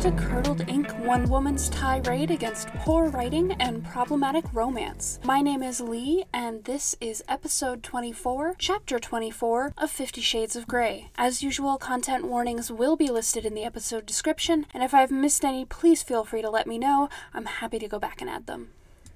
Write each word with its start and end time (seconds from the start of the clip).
to 0.00 0.12
Curdled 0.12 0.68
Ink, 0.68 0.88
one 0.98 1.28
woman's 1.28 1.68
tirade 1.70 2.30
against 2.30 2.68
poor 2.68 3.08
writing 3.08 3.50
and 3.58 3.84
problematic 3.84 4.44
romance. 4.52 5.18
My 5.24 5.40
name 5.40 5.60
is 5.60 5.80
Leigh, 5.80 6.24
and 6.32 6.62
this 6.62 6.94
is 7.00 7.24
episode 7.28 7.82
24, 7.82 8.54
chapter 8.58 9.00
24 9.00 9.72
of 9.76 9.90
Fifty 9.90 10.20
Shades 10.20 10.54
of 10.54 10.68
Grey. 10.68 11.10
As 11.18 11.42
usual, 11.42 11.78
content 11.78 12.26
warnings 12.26 12.70
will 12.70 12.94
be 12.94 13.08
listed 13.08 13.44
in 13.44 13.54
the 13.54 13.64
episode 13.64 14.06
description, 14.06 14.66
and 14.72 14.84
if 14.84 14.94
I've 14.94 15.10
missed 15.10 15.44
any, 15.44 15.64
please 15.64 16.04
feel 16.04 16.22
free 16.24 16.42
to 16.42 16.50
let 16.50 16.68
me 16.68 16.78
know. 16.78 17.08
I'm 17.34 17.46
happy 17.46 17.80
to 17.80 17.88
go 17.88 17.98
back 17.98 18.20
and 18.20 18.30
add 18.30 18.46
them. 18.46 18.68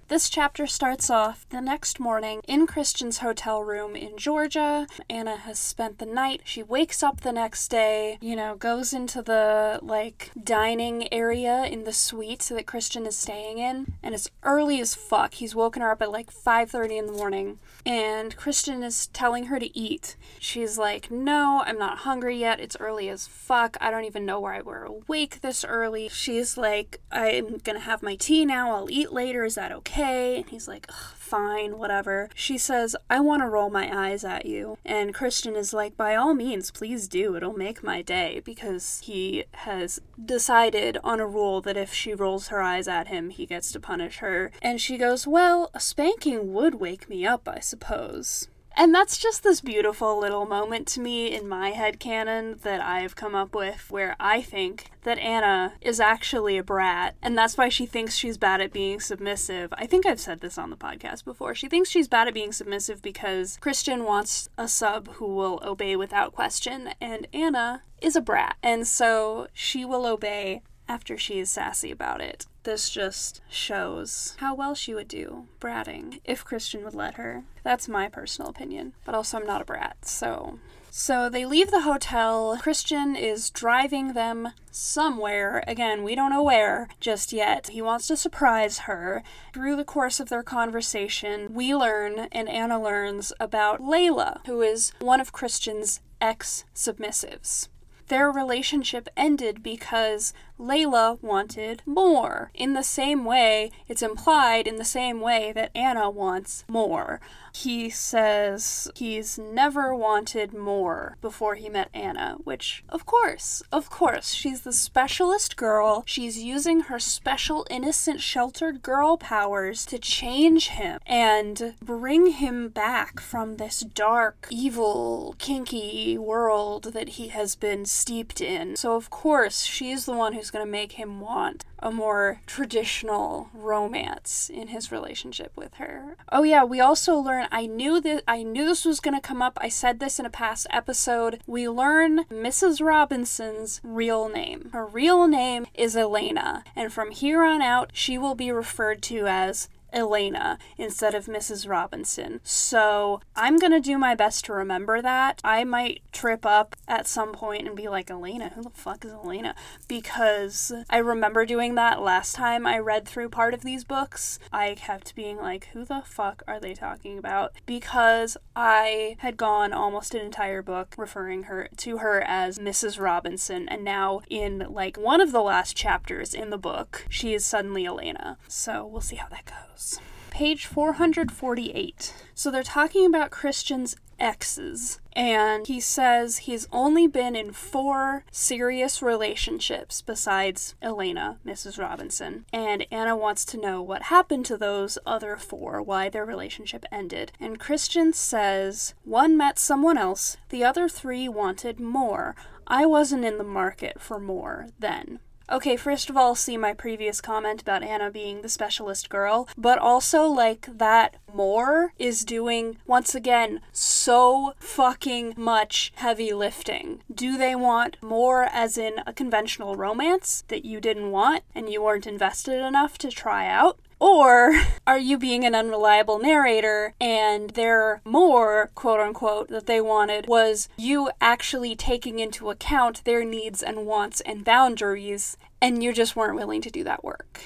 This 0.09 0.29
chapter 0.29 0.67
starts 0.67 1.09
off 1.09 1.47
the 1.49 1.63
next 1.63 1.99
morning 1.99 2.43
in 2.47 2.67
Christian's 2.67 3.19
hotel 3.19 3.63
room 3.63 3.97
in 3.97 4.19
Georgia. 4.19 4.87
Ana 5.09 5.37
has 5.37 5.59
spent 5.59 5.99
the 5.99 6.05
night. 6.05 6.43
She 6.45 6.63
wakes 6.63 7.03
up 7.03 7.23
the 7.23 7.33
next 7.33 7.69
day, 7.69 8.19
you 8.21 8.37
know, 8.37 8.55
goes 8.55 8.93
into 8.93 9.23
the 9.23 9.79
like 9.81 10.31
dining 10.43 11.11
area 11.11 11.65
in 11.65 11.85
the 11.85 11.95
suite 11.95 12.43
that 12.51 12.67
Christian 12.67 13.07
is 13.07 13.17
staying 13.17 13.57
in, 13.57 13.95
and 14.03 14.15
it's 14.15 14.29
early 14.43 14.83
as 14.83 14.95
fuck. 14.95 15.33
He's 15.33 15.55
woken 15.55 15.81
her 15.81 15.93
up 15.93 16.03
at 16.03 16.13
like 16.13 16.31
5:30 16.31 16.99
in 16.99 17.07
the 17.07 17.13
morning, 17.13 17.59
and 17.87 18.37
Christian 18.37 18.83
is 18.83 19.07
telling 19.07 19.47
her 19.47 19.59
to 19.59 19.79
eat. 19.79 20.17
She's 20.39 20.77
like, 20.77 21.11
"No, 21.11 21.63
I'm 21.65 21.79
not 21.79 21.99
hungry 21.99 22.37
yet. 22.37 22.61
It's 22.61 22.77
early 22.77 23.09
as 23.09 23.27
fuck. 23.27 23.79
I 23.81 23.91
don't 23.91 24.05
even 24.05 24.27
know 24.27 24.41
why 24.41 24.61
we're 24.61 24.85
awake 24.85 25.41
this 25.41 25.65
early." 25.65 26.11
She's 26.11 26.59
like, 26.59 27.01
"I'm 27.11 27.57
going 27.59 27.79
to 27.79 27.85
have 27.87 28.03
my 28.03 28.17
tea 28.17 28.45
now. 28.45 28.77
I'll 28.77 28.91
eat 28.91 29.11
later. 29.11 29.45
Is 29.45 29.55
that 29.55 29.73
okay?" 29.73 30.02
And 30.03 30.49
he's 30.49 30.69
like, 30.69 30.91
fine, 30.91 31.79
whatever. 31.79 32.29
She 32.35 32.59
says, 32.59 32.95
I 33.09 33.21
want 33.21 33.43
to 33.43 33.49
roll 33.49 33.71
my 33.71 33.91
eyes 34.07 34.25
at 34.25 34.47
you. 34.47 34.79
And 34.85 35.15
Christian 35.15 35.57
is 35.57 35.73
like, 35.73 35.97
by 35.97 36.15
all 36.15 36.35
means, 36.35 36.71
please 36.71 37.09
do. 37.09 37.37
It'll 37.37 37.53
make 37.53 37.83
my 37.83 38.03
day 38.03 38.43
because 38.45 39.01
he 39.05 39.45
has 39.53 40.01
decided 40.23 40.99
on 41.03 41.21
a 41.21 41.27
rule 41.27 41.61
that 41.63 41.77
if 41.77 41.93
she 41.93 42.15
rolls 42.15 42.49
her 42.49 42.61
eyes 42.61 42.89
at 42.89 43.09
him, 43.09 43.31
he 43.31 43.47
gets 43.47 43.73
to 43.73 43.81
punish 43.81 44.19
her. 44.19 44.51
And 44.61 44.81
she 44.81 44.99
goes, 44.99 45.27
Well, 45.27 45.71
a 45.75 45.81
spanking 45.81 46.53
would 46.53 46.77
wake 46.77 47.09
me 47.09 47.27
up, 47.27 47.49
I 47.49 47.61
suppose. 47.61 48.49
And 48.77 48.95
that's 48.95 49.19
just 49.19 49.43
this 49.43 49.61
beautiful 49.61 50.19
little 50.19 50.47
moment 50.47 50.87
to 50.89 51.01
me 51.01 51.35
in 51.35 51.49
my 51.49 51.71
head 51.71 52.01
canon 52.01 52.59
that 52.63 52.81
I've 52.81 53.15
come 53.15 53.35
up 53.35 53.55
with 53.55 53.91
where 53.91 54.17
I 54.19 54.41
think 54.41 54.91
that 55.03 55.19
Ana 55.19 55.75
is 55.81 56.01
actually 56.01 56.57
a 56.57 56.63
brat 56.63 57.15
and 57.21 57.37
that's 57.37 57.59
why 57.59 57.69
she 57.69 57.87
thinks 57.87 58.17
she's 58.17 58.39
bad 58.39 58.61
at 58.61 58.73
being 58.73 59.01
submissive. 59.01 59.73
I 59.77 59.87
think 59.87 60.07
I've 60.07 60.21
said 60.21 60.41
this 60.41 60.59
on 60.59 60.71
the 60.71 60.77
podcast 60.77 61.25
before. 61.25 61.55
She 61.55 61.69
thinks 61.69 61.91
she's 61.91 62.09
bad 62.09 62.29
at 62.29 62.35
being 62.35 62.53
submissive 62.53 63.03
because 63.03 63.59
Christian 63.61 64.05
wants 64.05 64.49
a 64.57 64.69
sub 64.69 65.09
who 65.15 65.35
will 65.35 65.61
obey 65.63 65.97
without 65.97 66.33
question 66.33 66.91
and 67.01 67.27
Ana 67.33 67.83
is 68.01 68.17
a 68.17 68.21
brat. 68.21 68.57
And 68.63 68.87
so 68.87 69.49
she 69.53 69.85
will 69.85 70.07
obey 70.07 70.63
after 70.89 71.17
she 71.19 71.39
is 71.39 71.51
sassy 71.51 71.91
about 71.91 72.21
it. 72.21 72.47
This 72.65 72.91
just 72.91 73.41
shows 73.51 74.35
how 74.39 74.55
well 74.55 74.75
she 74.75 74.95
would 74.95 75.09
do 75.09 75.49
bratting 75.61 76.21
if 76.25 76.45
Christian 76.45 76.85
would 76.85 76.95
let 76.95 77.15
her. 77.15 77.43
That's 77.65 77.89
my 77.89 78.09
personal 78.09 78.51
opinion. 78.51 78.93
But 79.05 79.15
also, 79.17 79.39
I'm 79.39 79.47
not 79.47 79.63
a 79.63 79.65
brat, 79.65 79.97
so. 80.03 80.59
So 80.95 81.29
they 81.29 81.45
leave 81.45 81.71
the 81.71 81.81
hotel. 81.81 82.59
Christian 82.61 83.17
is 83.17 83.51
driving 83.51 84.13
them 84.13 84.53
somewhere. 84.71 85.65
Again, 85.67 86.05
we 86.05 86.15
don't 86.15 86.31
know 86.31 86.43
where 86.43 86.89
just 87.01 87.33
yet. 87.33 87.69
He 87.69 87.83
wants 87.83 88.07
to 88.09 88.17
surprise 88.17 88.81
her. 88.81 89.23
Through 89.55 89.77
the 89.77 89.85
course 89.85 90.21
of 90.21 90.29
their 90.29 90.43
conversation, 90.43 91.55
we 91.55 91.75
learn 91.75 92.29
and 92.31 92.49
Ana 92.49 92.81
learns 92.81 93.33
about 93.41 93.83
Leila, 93.83 94.43
who 94.47 94.61
is 94.61 94.93
one 95.01 95.21
of 95.21 95.33
Christian's 95.33 96.01
ex 96.21 96.65
submissives 96.75 97.69
their 98.13 98.31
relationship 98.31 99.09
ended 99.17 99.63
because 99.63 100.35
Leila 100.63 101.19
wanted 101.21 101.83
more. 101.85 102.53
In 102.55 102.73
the 102.73 102.85
same 102.85 103.25
way, 103.25 103.73
it's 103.89 104.01
implied 104.01 104.69
in 104.69 104.77
the 104.77 104.85
same 104.85 105.21
way 105.21 105.53
that 105.53 105.73
Ana 105.75 106.09
wants 106.09 106.65
more. 106.69 107.21
He 107.53 107.91
says 107.91 108.91
he's 108.95 109.39
never 109.39 109.95
wanted 109.95 110.55
more 110.55 111.19
before 111.21 111.57
he 111.57 111.69
met 111.69 111.91
Ana, 111.93 112.37
which, 112.45 112.83
of 112.89 113.05
course, 113.05 113.63
of 113.71 113.91
course, 113.91 114.33
she's 114.33 114.63
the 114.63 114.73
specialist 114.73 115.57
girl. 115.57 116.05
She's 116.07 116.43
using 116.43 116.83
her 116.83 116.99
special, 116.99 117.67
innocent, 117.69 118.21
sheltered 118.21 118.83
girl 118.83 119.17
powers 119.19 119.85
to 119.87 119.99
change 119.99 120.69
him 120.69 121.01
and 121.07 121.75
bring 121.83 122.29
him 122.29 122.69
back 122.69 123.21
from 123.21 123.57
this 123.57 123.81
dark, 123.81 124.47
evil, 124.49 125.35
kinky 125.39 126.17
world 126.17 126.93
that 126.95 127.11
he 127.11 127.29
has 127.29 127.55
been 127.55 127.85
steeped 127.85 128.41
in. 128.41 128.77
So, 128.77 128.95
of 128.95 129.11
course, 129.11 129.65
she's 129.65 130.07
the 130.07 130.15
one 130.15 130.33
who's 130.33 130.52
going 130.53 130.65
to 130.65 130.71
make 130.71 130.93
him 130.93 131.21
want 131.21 131.65
a 131.79 131.91
more 131.91 132.41
traditional 132.47 133.49
romance 133.53 134.51
in 134.53 134.69
his 134.69 134.93
relationship 134.93 135.53
with 135.57 135.75
her. 135.75 136.17
Oh 136.31 136.45
yeah, 136.45 136.63
we 136.63 136.81
also 136.81 137.17
learn 137.17 137.49
I 137.51 137.67
knew 137.67 138.01
that 138.03 138.23
I 138.29 138.45
knew 138.45 138.65
this 138.65 138.85
was 138.85 139.01
going 139.01 139.15
to 139.15 139.21
come 139.21 139.43
up. 139.43 139.59
I 139.61 139.69
said 139.69 139.99
this 139.99 140.21
in 140.21 140.27
a 140.27 140.31
past 140.31 140.67
episode. 140.71 141.41
We 141.47 141.69
learn 141.69 142.25
Mrs. 142.27 142.85
Robinson's 142.85 143.81
real 143.83 144.29
name. 144.29 144.71
Her 144.73 144.87
real 144.87 145.27
name 145.27 145.67
is 145.75 145.97
Elena, 145.97 146.63
and 146.77 146.93
from 146.93 147.11
here 147.11 147.43
on 147.43 147.63
out 147.63 147.91
she 147.95 148.17
will 148.19 148.35
be 148.35 148.53
referred 148.53 149.03
to 149.03 149.27
as 149.27 149.69
Elena 149.93 150.59
instead 150.79 151.15
of 151.15 151.27
Mrs. 151.27 151.69
Robinson. 151.69 152.41
So 152.43 153.21
I'm 153.37 153.59
gonna 153.59 153.81
do 153.81 153.99
my 153.99 154.15
best 154.15 154.45
to 154.47 154.53
remember 154.53 155.03
that. 155.03 155.41
I 155.45 155.65
might 155.65 156.03
trip 156.13 156.45
up 156.47 156.77
at 156.89 157.07
some 157.07 157.33
point 157.33 157.67
and 157.67 157.77
be 157.77 157.89
like, 157.89 158.11
Elena, 158.11 158.51
who 158.51 158.63
the 158.63 158.71
fuck 158.71 159.05
is 159.05 159.13
Elena? 159.13 159.55
Because 159.89 160.73
I 160.89 160.99
remember 160.99 161.45
doing 161.45 161.75
that 161.75 162.01
last 162.01 162.35
time 162.35 162.67
I 162.67 162.79
read 162.79 163.07
through 163.07 163.29
part 163.29 163.55
of 163.55 163.63
these 163.63 163.85
books. 163.85 164.39
I 164.53 164.75
kept 164.75 165.15
being 165.15 165.37
like, 165.37 165.69
who 165.73 165.85
the 165.85 166.03
fuck 166.05 166.43
are 166.47 166.61
they 166.61 166.75
talking 166.75 167.19
about? 167.19 167.53
Because 167.67 168.37
I 168.55 169.17
had 169.19 169.37
gone 169.37 169.73
almost 169.73 170.15
an 170.15 170.21
entire 170.21 170.63
book 170.63 170.95
referring 170.97 171.45
her 171.45 171.69
to 171.79 171.99
her 171.99 172.23
as 172.23 172.59
Mrs. 172.59 173.01
Robinson, 173.01 173.69
and 173.69 173.85
now 173.85 174.21
in 174.29 174.67
like 174.71 174.97
one 174.97 175.21
of 175.21 175.33
the 175.33 175.43
last 175.43 175.77
chapters 175.77 176.35
in 176.35 176.51
the 176.51 176.59
book, 176.59 177.07
she 177.09 177.35
is 177.35 177.45
suddenly 177.45 177.87
Elena. 177.87 178.39
So 178.49 178.87
we'll 178.87 179.01
see 179.01 179.17
how 179.17 179.29
that 179.29 179.47
goes. 179.47 179.82
Page 180.31 180.67
448. 180.67 182.15
So 182.35 182.51
they're 182.51 182.63
talking 182.63 183.05
about 183.05 183.31
Christian's 183.31 183.97
exes, 184.19 185.01
and 185.13 185.67
he 185.67 185.81
says 185.81 186.39
he's 186.39 186.69
only 186.73 187.07
been 187.07 187.35
in 187.37 187.53
four 187.53 188.25
serious 188.31 189.03
relationships 189.03 190.01
besides 190.01 190.75
Elena, 190.81 191.39
Mrs. 191.45 191.79
Robinson. 191.79 192.47
And 192.53 192.87
Ana 192.91 193.17
wants 193.17 193.45
to 193.47 193.61
know 193.61 193.83
what 193.83 194.05
happened 194.05 194.47
to 194.47 194.57
those 194.57 194.97
other 195.05 195.37
four, 195.37 195.83
why 195.83 196.09
their 196.09 196.25
relationship 196.25 196.87
ended. 196.91 197.33
And 197.41 197.59
Christian 197.59 198.13
says 198.13 198.95
one 199.05 199.37
met 199.37 199.59
someone 199.59 199.99
else, 199.99 200.37
the 200.49 200.65
other 200.65 200.89
three 200.89 201.29
wanted 201.29 201.81
more. 201.81 202.37
I 202.67 202.87
wasn't 202.87 203.25
in 203.25 203.39
the 203.39 203.45
market 203.45 204.01
for 204.01 204.19
more 204.19 204.69
then. 204.79 205.19
Okay, 205.53 205.77
first 205.77 206.09
of 206.09 206.17
all, 206.17 206.35
see 206.35 206.57
my 206.57 206.73
previous 206.73 207.21
comment 207.21 207.61
about 207.61 207.83
Ana 207.83 208.11
being 208.11 208.41
the 208.41 208.49
specialist 208.49 209.11
girl, 209.11 209.47
but 209.59 209.79
also, 209.79 210.23
like, 210.25 210.67
that 210.79 211.17
more 211.31 211.93
is 211.99 212.25
doing, 212.25 212.79
once 212.87 213.15
again, 213.15 213.61
so 213.71 214.55
fucking 214.59 215.35
much 215.37 215.93
heavy 215.97 216.33
lifting. 216.33 217.03
Do 217.15 217.37
they 217.37 217.55
want 217.55 218.03
more, 218.03 218.45
as 218.45 218.79
in 218.79 219.03
a 219.07 219.13
conventional 219.13 219.77
romance 219.77 220.43
that 220.49 220.65
you 220.65 220.81
didn't 220.81 221.11
want 221.11 221.45
and 221.55 221.69
you 221.69 221.83
weren't 221.83 222.07
invested 222.07 222.65
enough 222.65 222.97
to 222.99 223.11
try 223.11 223.47
out? 223.47 223.79
Or 224.03 224.53
are 224.85 224.99
you 224.99 225.17
being 225.17 225.45
an 225.45 225.55
unreliable 225.55 226.19
narrator 226.19 226.93
and 227.01 227.51
their 227.51 228.01
more, 228.05 228.73
quote 228.75 228.99
unquote, 228.99 229.47
that 229.51 229.67
they 229.67 229.81
wanted 229.81 230.27
was 230.27 230.69
you 230.77 231.13
actually 231.21 231.77
taking 231.77 232.19
into 232.19 232.51
account 232.51 233.05
their 233.05 233.25
needs 233.25 233.63
and 233.63 233.87
wants 233.87 234.21
and 234.23 234.45
boundaries, 234.45 235.37
and 235.61 235.85
you 235.85 235.93
just 235.93 236.17
weren't 236.17 236.35
willing 236.35 236.61
to 236.63 236.71
do 236.71 236.83
that 236.83 237.05
work? 237.05 237.43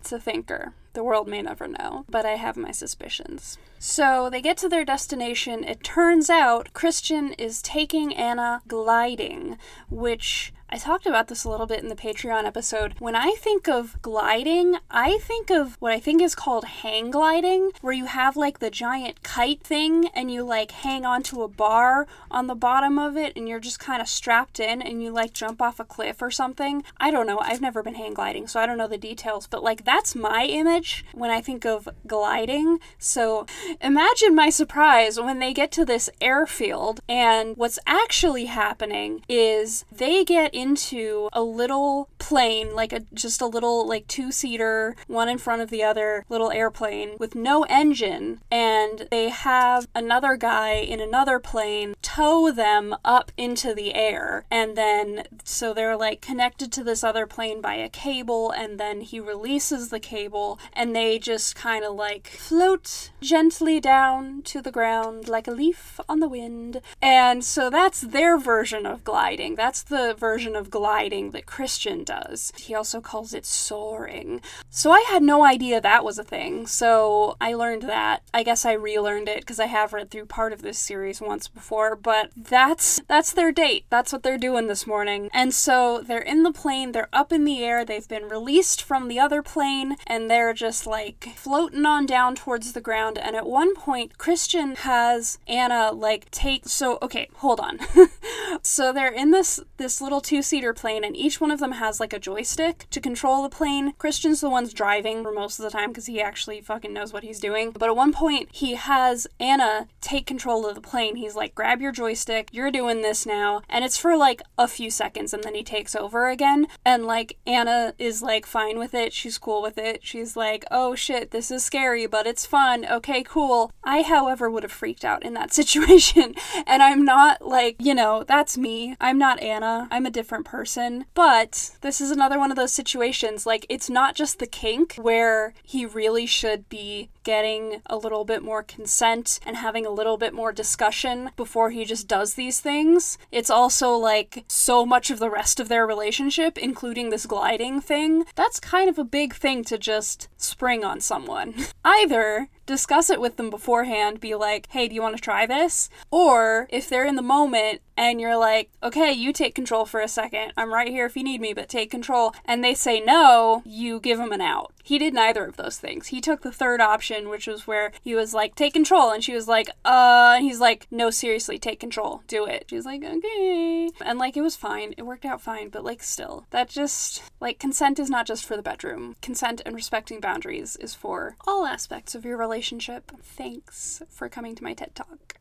It's 0.00 0.10
a 0.10 0.18
thinker. 0.18 0.72
The 0.92 1.04
world 1.04 1.28
may 1.28 1.40
never 1.40 1.68
know, 1.68 2.04
but 2.08 2.26
I 2.26 2.30
have 2.30 2.56
my 2.56 2.72
suspicions. 2.72 3.56
So 3.78 4.28
they 4.28 4.42
get 4.42 4.56
to 4.58 4.68
their 4.68 4.84
destination. 4.84 5.62
It 5.62 5.84
turns 5.84 6.28
out 6.28 6.72
Christian 6.72 7.32
is 7.34 7.62
taking 7.62 8.12
Ana 8.16 8.62
gliding, 8.66 9.56
which 9.88 10.52
I 10.72 10.78
talked 10.78 11.04
about 11.04 11.26
this 11.26 11.42
a 11.42 11.50
little 11.50 11.66
bit 11.66 11.82
in 11.82 11.88
the 11.88 11.96
Patreon 11.96 12.44
episode. 12.44 12.94
When 13.00 13.16
I 13.16 13.34
think 13.38 13.68
of 13.68 14.00
gliding, 14.02 14.76
I 14.88 15.18
think 15.18 15.50
of 15.50 15.74
what 15.80 15.90
I 15.90 15.98
think 15.98 16.22
is 16.22 16.36
called 16.36 16.64
hang 16.64 17.10
gliding, 17.10 17.72
where 17.80 17.92
you 17.92 18.04
have 18.04 18.36
like 18.36 18.60
the 18.60 18.70
giant 18.70 19.24
kite 19.24 19.64
thing 19.64 20.06
and 20.14 20.30
you 20.30 20.44
like 20.44 20.70
hang 20.70 21.04
onto 21.04 21.42
a 21.42 21.48
bar 21.48 22.06
on 22.30 22.46
the 22.46 22.54
bottom 22.54 23.00
of 23.00 23.16
it 23.16 23.32
and 23.34 23.48
you're 23.48 23.58
just 23.58 23.80
kind 23.80 24.00
of 24.00 24.06
strapped 24.08 24.60
in 24.60 24.80
and 24.80 25.02
you 25.02 25.10
like 25.10 25.32
jump 25.32 25.60
off 25.60 25.80
a 25.80 25.84
cliff 25.84 26.22
or 26.22 26.30
something. 26.30 26.84
I 27.00 27.10
don't 27.10 27.26
know. 27.26 27.40
I've 27.40 27.60
never 27.60 27.82
been 27.82 27.94
hang 27.96 28.14
gliding, 28.14 28.46
so 28.46 28.60
I 28.60 28.66
don't 28.66 28.78
know 28.78 28.86
the 28.86 28.96
details, 28.96 29.48
but 29.48 29.64
like 29.64 29.84
that's 29.84 30.14
my 30.14 30.44
image 30.44 31.04
when 31.12 31.32
I 31.32 31.40
think 31.40 31.66
of 31.66 31.88
gliding. 32.06 32.78
So 32.96 33.44
imagine 33.80 34.36
my 34.36 34.50
surprise 34.50 35.18
when 35.18 35.40
they 35.40 35.52
get 35.52 35.72
to 35.72 35.84
this 35.84 36.08
airfield 36.20 37.00
and 37.08 37.56
what's 37.56 37.80
actually 37.88 38.44
happening 38.44 39.24
is 39.28 39.84
they 39.90 40.24
get 40.24 40.54
into 40.60 41.28
a 41.32 41.42
little 41.42 42.08
plane, 42.18 42.74
like 42.74 42.92
a 42.92 43.00
just 43.14 43.40
a 43.40 43.46
little 43.46 43.86
like 43.86 44.06
two 44.06 44.30
seater, 44.30 44.94
one 45.06 45.28
in 45.28 45.38
front 45.38 45.62
of 45.62 45.70
the 45.70 45.82
other, 45.82 46.24
little 46.28 46.50
airplane 46.50 47.16
with 47.18 47.34
no 47.34 47.64
engine, 47.64 48.40
and 48.50 49.08
they 49.10 49.28
have 49.28 49.88
another 49.94 50.36
guy 50.36 50.74
in 50.74 51.00
another 51.00 51.38
plane 51.38 51.94
tow 52.02 52.50
them 52.50 52.94
up 53.04 53.32
into 53.36 53.74
the 53.74 53.94
air, 53.94 54.44
and 54.50 54.76
then 54.76 55.24
so 55.44 55.72
they're 55.72 55.96
like 55.96 56.20
connected 56.20 56.70
to 56.72 56.84
this 56.84 57.02
other 57.02 57.26
plane 57.26 57.60
by 57.60 57.74
a 57.74 57.88
cable, 57.88 58.50
and 58.50 58.78
then 58.78 59.00
he 59.00 59.18
releases 59.18 59.88
the 59.88 60.00
cable, 60.00 60.58
and 60.72 60.94
they 60.94 61.18
just 61.18 61.54
kind 61.54 61.84
of 61.84 61.94
like 61.94 62.28
float 62.28 63.10
gently 63.20 63.80
down 63.80 64.42
to 64.42 64.60
the 64.60 64.72
ground 64.72 65.28
like 65.28 65.48
a 65.48 65.52
leaf 65.52 66.00
on 66.08 66.20
the 66.20 66.28
wind. 66.28 66.80
And 67.00 67.44
so 67.44 67.70
that's 67.70 68.00
their 68.00 68.38
version 68.38 68.86
of 68.86 69.04
gliding. 69.04 69.54
That's 69.54 69.82
the 69.82 70.14
version 70.14 70.49
of 70.56 70.70
gliding 70.70 71.30
that 71.30 71.46
Christian 71.46 72.04
does. 72.04 72.52
He 72.56 72.74
also 72.74 73.00
calls 73.00 73.34
it 73.34 73.46
soaring. 73.46 74.40
So 74.68 74.92
I 74.92 75.04
had 75.08 75.22
no 75.22 75.44
idea 75.44 75.80
that 75.80 76.04
was 76.04 76.18
a 76.18 76.24
thing. 76.24 76.66
So 76.66 77.36
I 77.40 77.54
learned 77.54 77.82
that. 77.82 78.22
I 78.32 78.42
guess 78.42 78.64
I 78.64 78.72
relearned 78.72 79.28
it 79.28 79.40
because 79.40 79.60
I 79.60 79.66
have 79.66 79.92
read 79.92 80.10
through 80.10 80.26
part 80.26 80.52
of 80.52 80.62
this 80.62 80.78
series 80.78 81.20
once 81.20 81.48
before, 81.48 81.96
but 81.96 82.30
that's 82.36 83.00
that's 83.08 83.32
their 83.32 83.52
date. 83.52 83.84
That's 83.90 84.12
what 84.12 84.22
they're 84.22 84.38
doing 84.38 84.66
this 84.66 84.86
morning. 84.86 85.30
And 85.32 85.52
so 85.52 86.00
they're 86.00 86.18
in 86.18 86.42
the 86.42 86.52
plane, 86.52 86.92
they're 86.92 87.08
up 87.12 87.32
in 87.32 87.44
the 87.44 87.64
air, 87.64 87.84
they've 87.84 88.06
been 88.08 88.28
released 88.28 88.82
from 88.82 89.08
the 89.08 89.18
other 89.18 89.42
plane 89.42 89.96
and 90.06 90.30
they're 90.30 90.52
just 90.52 90.86
like 90.86 91.28
floating 91.36 91.84
on 91.86 92.06
down 92.06 92.34
towards 92.34 92.72
the 92.72 92.80
ground 92.80 93.18
and 93.18 93.36
at 93.36 93.46
one 93.46 93.74
point 93.74 94.18
Christian 94.18 94.76
has 94.76 95.38
Ana 95.46 95.92
like 95.92 96.30
take 96.30 96.68
so 96.68 96.98
okay, 97.02 97.28
hold 97.36 97.60
on. 97.60 97.78
so 98.62 98.92
they're 98.92 99.12
in 99.12 99.30
this 99.30 99.60
this 99.76 100.00
little 100.00 100.20
two-seater 100.40 100.72
plane 100.72 101.04
and 101.04 101.14
each 101.14 101.38
one 101.38 101.50
of 101.50 101.60
them 101.60 101.72
has 101.72 102.00
like 102.00 102.14
a 102.14 102.18
joystick 102.18 102.86
to 102.88 102.98
control 102.98 103.42
the 103.42 103.50
plane. 103.50 103.92
Christian's 103.98 104.40
the 104.40 104.48
one's 104.48 104.72
driving 104.72 105.22
for 105.22 105.32
most 105.32 105.58
of 105.58 105.64
the 105.64 105.70
time 105.70 105.90
because 105.90 106.06
he 106.06 106.18
actually 106.18 106.62
fucking 106.62 106.94
knows 106.94 107.12
what 107.12 107.22
he's 107.22 107.38
doing. 107.38 107.72
But 107.72 107.90
at 107.90 107.96
one 107.96 108.10
point 108.10 108.48
he 108.50 108.74
has 108.74 109.26
Ana 109.38 109.88
take 110.00 110.24
control 110.24 110.66
of 110.66 110.74
the 110.74 110.80
plane. 110.80 111.16
He's 111.16 111.36
like, 111.36 111.54
"Grab 111.54 111.82
your 111.82 111.92
joystick. 111.92 112.48
You're 112.52 112.70
doing 112.70 113.02
this 113.02 113.26
now." 113.26 113.60
And 113.68 113.84
it's 113.84 113.98
for 113.98 114.16
like 114.16 114.40
a 114.56 114.66
few 114.66 114.90
seconds 114.90 115.34
and 115.34 115.44
then 115.44 115.54
he 115.54 115.62
takes 115.62 115.94
over 115.94 116.30
again 116.30 116.68
and 116.86 117.04
like 117.04 117.36
Ana 117.46 117.92
is 117.98 118.22
like 118.22 118.46
fine 118.46 118.78
with 118.78 118.94
it. 118.94 119.12
She's 119.12 119.36
cool 119.36 119.60
with 119.60 119.76
it. 119.76 120.00
She's 120.02 120.36
like, 120.36 120.64
"Oh 120.70 120.94
shit, 120.94 121.32
this 121.32 121.50
is 121.50 121.62
scary, 121.62 122.06
but 122.06 122.26
it's 122.26 122.46
fun. 122.46 122.86
Okay, 122.86 123.22
cool." 123.22 123.72
I 123.84 124.00
however 124.00 124.48
would 124.48 124.62
have 124.62 124.72
freaked 124.72 125.04
out 125.04 125.22
in 125.22 125.34
that 125.34 125.52
situation. 125.60 126.34
and 126.66 126.82
I'm 126.82 127.04
not 127.04 127.46
like, 127.46 127.76
you 127.78 127.94
know, 127.94 128.24
that's 128.26 128.56
me. 128.56 128.96
I'm 129.02 129.18
not 129.18 129.42
Ana. 129.42 129.86
I'm 129.90 130.06
a 130.06 130.10
different 130.20 130.44
person. 130.44 131.06
But 131.14 131.70
this 131.80 131.98
is 132.00 132.10
another 132.10 132.38
one 132.38 132.50
of 132.50 132.56
those 132.56 132.72
situations. 132.72 133.46
Like, 133.46 133.64
it's 133.70 133.88
not 133.88 134.14
just 134.14 134.38
the 134.38 134.46
kink 134.46 134.96
where 134.96 135.54
he 135.62 135.86
really 135.86 136.26
should 136.26 136.68
be 136.68 137.08
getting 137.22 137.82
a 137.86 137.96
little 137.96 138.24
bit 138.24 138.42
more 138.42 138.62
consent 138.62 139.40
and 139.44 139.56
having 139.56 139.86
a 139.86 139.90
little 139.90 140.16
bit 140.16 140.32
more 140.32 140.52
discussion 140.52 141.30
before 141.36 141.70
he 141.70 141.84
just 141.84 142.08
does 142.08 142.34
these 142.34 142.60
things. 142.60 143.18
It's 143.30 143.50
also 143.50 143.92
like 143.92 144.44
so 144.48 144.86
much 144.86 145.10
of 145.10 145.18
the 145.18 145.30
rest 145.30 145.60
of 145.60 145.68
their 145.68 145.86
relationship, 145.86 146.58
including 146.58 147.10
this 147.10 147.26
gliding 147.26 147.80
thing. 147.80 148.24
That's 148.34 148.60
kind 148.60 148.88
of 148.88 148.98
a 148.98 149.04
big 149.04 149.34
thing 149.34 149.64
to 149.64 149.78
just 149.78 150.28
spring 150.36 150.84
on 150.84 151.00
someone. 151.00 151.54
Either 151.84 152.48
discuss 152.70 153.10
it 153.10 153.20
with 153.20 153.36
them 153.36 153.50
beforehand, 153.50 154.20
be 154.20 154.34
like, 154.34 154.68
hey, 154.70 154.86
do 154.86 154.94
you 154.94 155.02
want 155.02 155.16
to 155.16 155.22
try 155.22 155.44
this? 155.44 155.90
Or 156.10 156.68
if 156.70 156.88
they're 156.88 157.04
in 157.04 157.16
the 157.16 157.22
moment 157.22 157.80
and 157.96 158.20
you're 158.20 158.36
like, 158.36 158.70
okay, 158.82 159.12
you 159.12 159.32
take 159.32 159.54
control 159.54 159.84
for 159.84 160.00
a 160.00 160.08
second. 160.08 160.52
I'm 160.56 160.72
right 160.72 160.88
here 160.88 161.04
if 161.04 161.16
you 161.16 161.24
need 161.24 161.40
me, 161.40 161.52
but 161.52 161.68
take 161.68 161.90
control. 161.90 162.32
And 162.44 162.62
they 162.62 162.74
say 162.74 163.00
no, 163.00 163.62
you 163.66 163.98
give 164.00 164.18
them 164.18 164.32
an 164.32 164.40
out. 164.40 164.72
He 164.90 164.98
did 164.98 165.14
neither 165.14 165.44
of 165.44 165.56
those 165.56 165.78
things. 165.78 166.08
He 166.08 166.20
took 166.20 166.42
the 166.42 166.50
third 166.50 166.80
option, 166.80 167.28
which 167.28 167.46
was 167.46 167.64
where 167.64 167.92
he 168.02 168.16
was 168.16 168.34
like, 168.34 168.56
take 168.56 168.72
control. 168.72 169.12
And 169.12 169.22
she 169.22 169.32
was 169.32 169.46
like, 169.46 169.68
uh, 169.84 170.32
and 170.34 170.44
he's 170.44 170.58
like, 170.58 170.88
no, 170.90 171.10
seriously, 171.10 171.60
take 171.60 171.78
control. 171.78 172.24
Do 172.26 172.44
it. 172.44 172.64
She's 172.68 172.84
like, 172.84 173.04
okay. 173.04 173.90
And 174.00 174.18
like, 174.18 174.36
it 174.36 174.42
was 174.42 174.56
fine. 174.56 174.96
It 174.98 175.06
worked 175.06 175.24
out 175.24 175.40
fine. 175.40 175.68
But 175.68 175.84
like, 175.84 176.02
still, 176.02 176.44
that 176.50 176.68
just, 176.68 177.22
like, 177.38 177.60
consent 177.60 178.00
is 178.00 178.10
not 178.10 178.26
just 178.26 178.44
for 178.44 178.56
the 178.56 178.64
bedroom. 178.64 179.14
Consent 179.22 179.62
and 179.64 179.76
respecting 179.76 180.18
boundaries 180.18 180.74
is 180.74 180.92
for 180.92 181.36
all 181.46 181.66
aspects 181.66 182.16
of 182.16 182.24
your 182.24 182.36
relationship. 182.36 183.12
Thanks 183.22 184.02
for 184.08 184.28
coming 184.28 184.56
to 184.56 184.64
my 184.64 184.74
TED 184.74 184.96
Talk. 184.96 185.36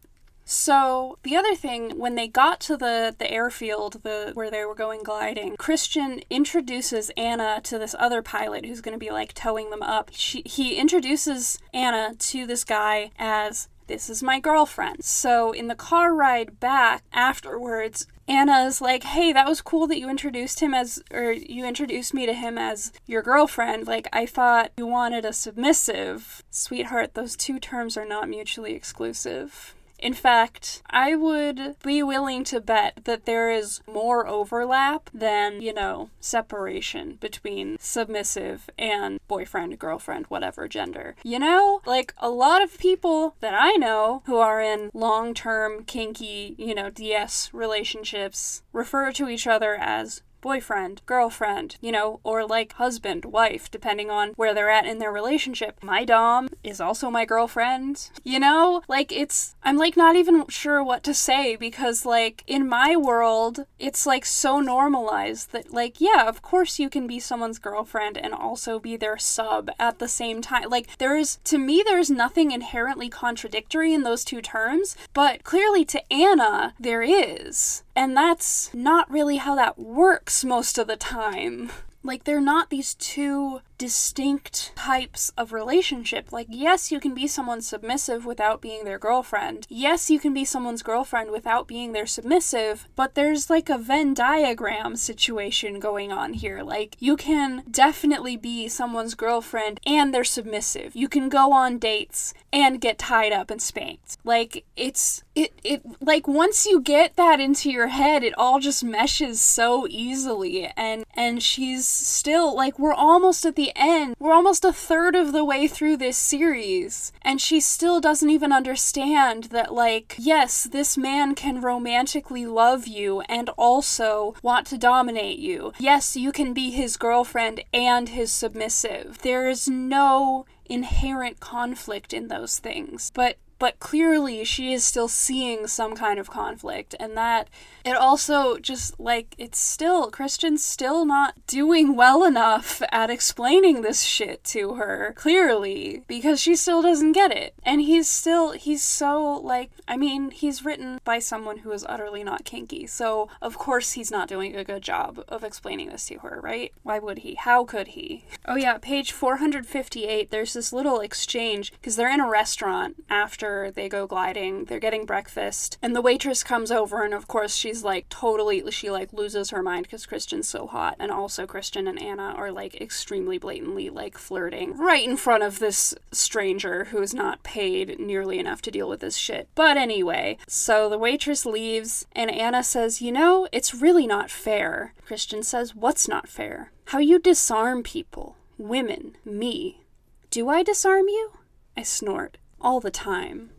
So 0.52 1.20
the 1.22 1.36
other 1.36 1.54
thing, 1.54 2.00
when 2.00 2.16
they 2.16 2.28
got 2.28 2.60
to 2.62 2.76
the 2.76 3.16
the 3.16 3.30
airfield, 3.30 4.02
the 4.02 4.32
where 4.34 4.50
they 4.50 4.66
were 4.66 4.74
going 4.74 5.04
gliding, 5.04 5.56
Christian 5.58 6.24
introduces 6.32 7.12
Ana 7.12 7.62
to 7.66 7.78
this 7.78 7.96
other 8.00 8.24
pilot 8.24 8.66
who's 8.66 8.82
going 8.82 8.96
to 8.96 9.06
be 9.06 9.12
like 9.12 9.36
towing 9.36 9.70
them 9.70 9.84
up. 9.84 10.10
She, 10.12 10.42
he 10.46 10.76
introduces 10.76 11.60
Ana 11.72 12.16
to 12.16 12.48
this 12.48 12.64
guy 12.64 13.12
as 13.20 13.68
this 13.86 14.10
is 14.10 14.24
my 14.24 14.40
girlfriend. 14.40 15.04
So 15.04 15.52
in 15.52 15.68
the 15.68 15.76
car 15.76 16.16
ride 16.16 16.60
back 16.60 17.04
afterwards, 17.14 18.08
Ana's 18.28 18.82
like, 18.82 19.04
hey, 19.04 19.32
that 19.32 19.48
was 19.48 19.62
cool 19.62 19.86
that 19.86 20.00
you 20.00 20.10
introduced 20.10 20.62
him 20.62 20.74
as, 20.74 21.00
or 21.12 21.32
you 21.32 21.64
introduced 21.64 22.16
me 22.16 22.26
to 22.26 22.34
him 22.34 22.58
as 22.58 22.92
your 23.06 23.22
girlfriend. 23.22 23.86
Like, 23.86 24.08
I 24.12 24.26
thought 24.26 24.72
you 24.78 24.88
wanted 24.88 25.26
a 25.26 25.34
submissive. 25.34 26.44
Sweetheart, 26.50 27.14
those 27.14 27.36
two 27.36 27.60
terms 27.60 27.98
are 27.98 28.06
not 28.06 28.30
mutually 28.30 28.74
exclusive. 28.74 29.76
In 30.00 30.14
fact, 30.14 30.82
I 30.90 31.16
would 31.16 31.76
be 31.84 32.02
willing 32.02 32.44
to 32.46 32.62
bet 32.62 33.02
that 33.04 33.26
there 33.26 33.52
is 33.52 33.82
more 33.86 34.26
overlap 34.26 35.10
than, 35.14 35.62
you 35.62 35.74
know, 35.74 36.10
separation 36.22 37.18
between 37.20 37.78
submissive 37.80 38.70
and 38.78 39.20
boyfriend, 39.28 39.78
girlfriend, 39.78 40.28
whatever 40.28 40.68
gender. 40.68 41.16
You 41.24 41.40
know, 41.40 41.82
like 41.86 42.14
a 42.20 42.30
lot 42.30 42.62
of 42.62 42.78
people 42.78 43.36
that 43.42 43.54
I 43.54 43.74
know 43.74 44.24
who 44.26 44.38
are 44.38 44.62
in 44.62 44.90
long 44.94 45.34
term, 45.34 45.84
kinky, 45.84 46.56
you 46.58 46.74
know, 46.74 46.90
DS 46.90 47.50
relationships 47.54 48.64
refer 48.72 49.12
to 49.12 49.28
each 49.28 49.48
other 49.48 49.76
as 49.76 50.22
boyfriend, 50.42 51.02
girlfriend, 51.06 51.78
you 51.82 51.92
know, 51.92 52.20
or 52.24 52.46
like 52.46 52.74
husband, 52.74 53.26
wife, 53.26 53.70
depending 53.70 54.10
on 54.10 54.30
where 54.30 54.54
they're 54.54 54.70
at 54.70 54.86
in 54.86 55.00
their 55.00 55.12
relationship. 55.12 55.84
My 55.84 56.06
Dom 56.06 56.50
is 56.64 56.82
also 56.82 57.10
my 57.10 57.26
girlfriend. 57.26 58.10
You 58.24 58.40
know, 58.40 58.82
like 58.88 59.12
it's, 59.12 59.56
I'm 59.64 59.78
like 59.78 59.98
not 59.98 60.16
even 60.16 60.48
sure 60.48 60.84
what 60.84 61.04
to 61.04 61.14
say 61.14 61.56
because, 61.56 62.06
like, 62.06 62.44
in 62.48 62.68
my 62.68 62.96
world, 62.96 63.66
it's 63.78 64.06
like 64.06 64.26
so 64.26 64.60
normalized 64.60 65.52
that, 65.52 65.74
like, 65.74 66.00
yeah, 66.00 66.28
of 66.28 66.42
course 66.42 66.80
you 66.80 66.90
can 66.90 67.08
be 67.08 67.20
someone's 67.20 67.60
girlfriend 67.60 68.18
and 68.18 68.34
also 68.34 68.80
be 68.80 68.98
their 68.98 69.18
sub 69.18 69.70
at 69.80 70.00
the 70.00 70.08
same 70.08 70.42
time. 70.42 70.70
Like, 70.70 70.98
there 70.98 71.16
is, 71.16 71.40
to 71.46 71.58
me, 71.58 71.84
there's 71.86 72.10
nothing 72.10 72.52
inherently 72.52 73.10
contradictory 73.10 73.94
in 73.94 74.04
those 74.04 74.24
two 74.24 74.42
terms, 74.42 74.96
but 75.14 75.44
clearly 75.44 75.86
to 75.86 76.14
Ana, 76.14 76.74
there 76.80 77.02
is. 77.02 77.84
And 78.00 78.16
that's 78.16 78.74
not 78.74 79.12
really 79.12 79.36
how 79.36 79.56
that 79.56 79.78
works 79.78 80.46
most 80.46 80.78
of 80.78 80.88
the 80.88 80.96
time. 80.96 81.70
Like, 82.02 82.24
they're 82.24 82.40
not 82.40 82.70
these 82.70 82.94
two 82.94 83.60
distinct 83.80 84.72
types 84.76 85.32
of 85.36 85.52
relationship. 85.52 86.32
Like, 86.32 86.48
yes, 86.50 86.92
you 86.92 87.00
can 87.00 87.16
be 87.16 87.26
someone 87.26 87.62
submissive 87.62 88.26
without 88.26 88.62
being 88.62 88.84
their 88.84 89.00
girlfriend. 89.00 89.66
Yes, 89.70 90.12
you 90.12 90.20
can 90.20 90.34
be 90.34 90.46
someone's 90.46 90.84
girlfriend 90.84 91.32
without 91.32 91.68
being 91.68 91.94
their 91.94 92.06
submissive, 92.06 92.88
but 92.96 93.16
there's 93.16 93.50
like 93.50 93.70
a 93.70 93.78
Venn 93.80 94.14
diagram 94.14 94.96
situation 94.98 95.80
going 95.80 96.12
on 96.12 96.34
here. 96.34 96.62
Like, 96.62 96.98
you 97.00 97.16
can 97.16 97.64
definitely 97.72 98.38
be 98.38 98.68
someone's 98.68 99.16
girlfriend 99.16 99.80
and 99.88 100.14
they're 100.14 100.24
submissive. 100.24 100.96
You 100.96 101.08
can 101.08 101.30
go 101.30 101.52
on 101.54 101.80
dates 101.80 102.34
and 102.52 102.82
get 102.82 103.00
tied 103.00 103.32
up 103.32 103.50
and 103.50 103.62
spanked. 103.62 104.18
Like, 104.26 104.66
it's, 104.76 105.24
it, 105.36 105.54
it, 105.64 105.84
like, 106.02 106.28
once 106.28 106.66
you 106.66 106.82
get 106.82 107.16
that 107.16 107.40
into 107.40 107.72
your 107.72 107.88
head, 107.88 108.24
it 108.24 108.38
all 108.38 108.60
just 108.60 108.84
meshes 108.84 109.40
so 109.40 109.88
easily. 109.90 110.66
And, 110.76 111.06
and 111.14 111.42
she's 111.42 111.88
still, 111.88 112.54
like, 112.54 112.78
we're 112.78 112.94
almost 112.94 113.46
at 113.46 113.56
the 113.56 113.69
end. 113.76 114.16
We're 114.20 114.34
almost 114.34 114.66
a 114.66 114.74
third 114.74 115.16
of 115.16 115.32
the 115.32 115.46
way 115.46 115.68
through 115.68 115.98
this 115.98 116.18
series, 116.18 117.12
and 117.22 117.40
she 117.42 117.60
still 117.60 118.00
doesn't 118.00 118.30
even 118.30 118.52
understand 118.52 119.46
that, 119.46 119.74
like, 119.74 120.16
yes, 120.18 120.64
this 120.64 120.98
man 120.98 121.36
can 121.36 121.62
romantically 121.62 122.46
love 122.46 122.88
you 122.88 123.22
and 123.22 123.50
also 123.58 124.36
want 124.42 124.68
to 124.68 124.78
dominate 124.78 125.40
you. 125.40 125.74
Yes, 125.80 126.16
you 126.16 126.32
can 126.32 126.54
be 126.54 126.72
his 126.72 126.98
girlfriend 126.98 127.64
and 127.74 128.10
his 128.10 128.32
submissive. 128.32 129.20
There 129.22 129.50
is 129.50 129.68
no 129.68 130.46
inherent 130.66 131.40
conflict 131.40 132.14
in 132.14 132.28
those 132.28 132.60
things. 132.60 133.12
But 133.14 133.38
but 133.60 133.80
clearly 133.80 134.44
she 134.44 134.74
is 134.74 134.84
still 134.84 135.08
seeing 135.08 135.68
some 135.68 135.96
kind 135.96 136.20
of 136.20 136.30
conflict, 136.30 136.96
and 137.00 137.16
that 137.18 137.50
it 137.86 137.96
also 137.96 138.58
just 138.58 139.00
like 139.00 139.36
it's 139.38 139.60
still 139.60 140.10
Christian's 140.10 140.64
still 140.64 141.06
not 141.06 141.36
doing 141.48 141.96
well 141.96 142.24
enough 142.24 142.82
at 142.92 143.10
explaining 143.10 143.82
this 143.82 144.02
shit 144.02 144.44
to 144.46 144.76
her 144.76 145.14
clearly 145.16 146.04
because 146.08 146.40
she 146.42 146.56
still 146.56 146.82
doesn't 146.82 147.14
get 147.14 147.32
it. 147.32 147.54
And 147.64 147.82
he's 147.82 148.08
still 148.08 148.52
he's 148.52 148.84
so 148.84 149.34
like 149.44 149.72
I 149.88 149.98
mean, 149.98 150.32
he's 150.32 150.64
written 150.64 151.00
by 151.04 151.20
someone 151.20 151.60
who 151.60 151.72
is 151.72 151.86
utterly 151.90 152.24
not 152.24 152.46
kinky. 152.46 152.86
So, 152.88 153.28
of 153.42 153.58
course 153.58 153.94
he's 153.94 154.12
not 154.12 154.28
doing 154.28 154.56
a 154.56 154.64
good 154.64 154.84
job 154.84 155.24
of 155.28 155.44
explaining 155.44 155.90
this 155.90 156.06
to 156.08 156.20
her, 156.20 156.40
right? 156.44 156.72
Why 156.84 157.00
would 157.00 157.20
he? 157.20 157.36
How 157.36 157.66
could 157.66 157.90
he? 157.90 158.26
Oh 158.46 158.56
yeah, 158.56 158.78
page 158.78 159.12
458 159.12 160.32
there's 160.32 160.54
this 160.54 160.72
little 160.72 161.00
exchange 161.00 161.72
because 161.74 161.96
they're 161.96 162.14
in 162.14 162.20
a 162.20 162.30
restaurant 162.30 163.04
after 163.10 163.49
they 163.74 163.90
go 163.90 164.08
gliding. 164.08 164.66
They're 164.66 164.80
getting 164.80 165.06
breakfast 165.06 165.78
and 165.82 165.96
the 165.96 166.02
waitress 166.02 166.44
comes 166.44 166.72
over 166.72 167.04
and 167.04 167.14
of 167.14 167.28
course 167.28 167.56
she's 167.56 167.84
like 167.84 168.08
totally 168.10 168.70
she 168.72 168.90
like 168.90 169.12
loses 169.14 169.50
her 169.50 169.64
mind 169.64 169.84
because 169.84 170.06
Christian's 170.06 170.48
so 170.48 170.68
hot 170.68 170.96
and 171.00 171.12
also 171.12 171.46
Christian 171.46 171.88
and 171.88 172.02
Ana 172.02 172.34
are 172.36 172.52
like 172.52 172.80
extremely 172.80 173.38
blatantly 173.38 173.90
like 173.90 174.18
flirting 174.18 174.78
right 174.78 175.08
in 175.08 175.18
front 175.18 175.44
of 175.44 175.60
this 175.60 175.94
stranger 176.12 176.86
who 176.86 177.02
is 177.02 177.14
not 177.14 177.44
paid 177.44 178.00
nearly 178.00 178.40
enough 178.40 178.62
to 178.64 178.72
deal 178.72 178.90
with 178.90 179.00
this 179.00 179.18
shit. 179.18 179.48
But 179.56 179.78
anyway, 179.78 180.38
so 180.48 180.90
the 180.90 180.98
waitress 180.98 181.46
leaves 181.46 182.06
and 182.14 182.30
Ana 182.32 182.64
says, 182.64 183.02
"You 183.02 183.12
know, 183.12 183.48
it's 183.52 183.74
really 183.74 184.08
not 184.08 184.30
fair." 184.30 184.94
Christian 185.06 185.44
says, 185.44 185.76
"What's 185.76 186.08
not 186.08 186.28
fair?" 186.28 186.72
"How 186.86 187.00
you 187.00 187.20
disarm 187.20 187.84
people, 187.84 188.36
women, 188.58 189.18
me." 189.26 189.84
"Do 190.30 190.50
I 190.50 190.64
disarm 190.64 191.08
you?" 191.08 191.32
I 191.78 191.84
snort 191.84 192.38
all 192.62 192.80
the 192.80 192.92
time. 192.92 193.52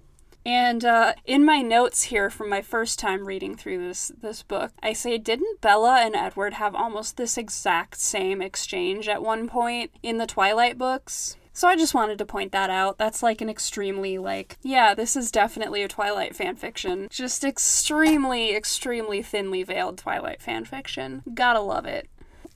And 0.45 0.85
uh, 0.85 1.15
in 1.27 1.45
my 1.45 1.61
notes 1.61 2.05
here 2.05 2.31
from 2.31 2.49
my 2.49 2.63
first 2.63 2.99
time 2.99 3.27
reading 3.27 3.57
through 3.57 3.87
this 3.87 4.11
this 4.23 4.43
book, 4.43 4.73
I 4.83 4.95
say, 4.95 5.19
didn't 5.19 5.61
Bella 5.61 6.01
and 6.01 6.17
Edward 6.17 6.55
have 6.55 6.75
almost 6.75 7.17
this 7.17 7.37
exact 7.37 7.99
same 8.01 8.41
exchange 8.41 9.07
at 9.09 9.23
one 9.23 9.49
point 9.49 9.91
in 10.03 10.17
the 10.17 10.27
Twilight 10.27 10.79
books? 10.79 11.37
So 11.53 11.69
I 11.69 11.77
just 11.77 11.95
wanted 11.95 12.17
to 12.19 12.25
point 12.25 12.53
that 12.53 12.71
out. 12.71 12.97
That's 12.97 13.23
like 13.23 13.43
an 13.43 13.51
extremely 13.51 14.17
like 14.17 14.57
yeah, 14.63 14.95
this 14.95 15.15
is 15.15 15.31
definitely 15.31 15.83
a 15.83 15.89
Twilight 15.89 16.35
fanfiction. 16.35 17.11
Just 17.11 17.45
extremely, 17.45 18.55
extremely 18.55 19.23
thinly 19.23 19.63
veiled 19.63 19.99
Twilight 19.99 20.41
fanfiction. 20.41 21.23
Gotta 21.35 21.61
love 21.61 21.85
it. 21.85 22.09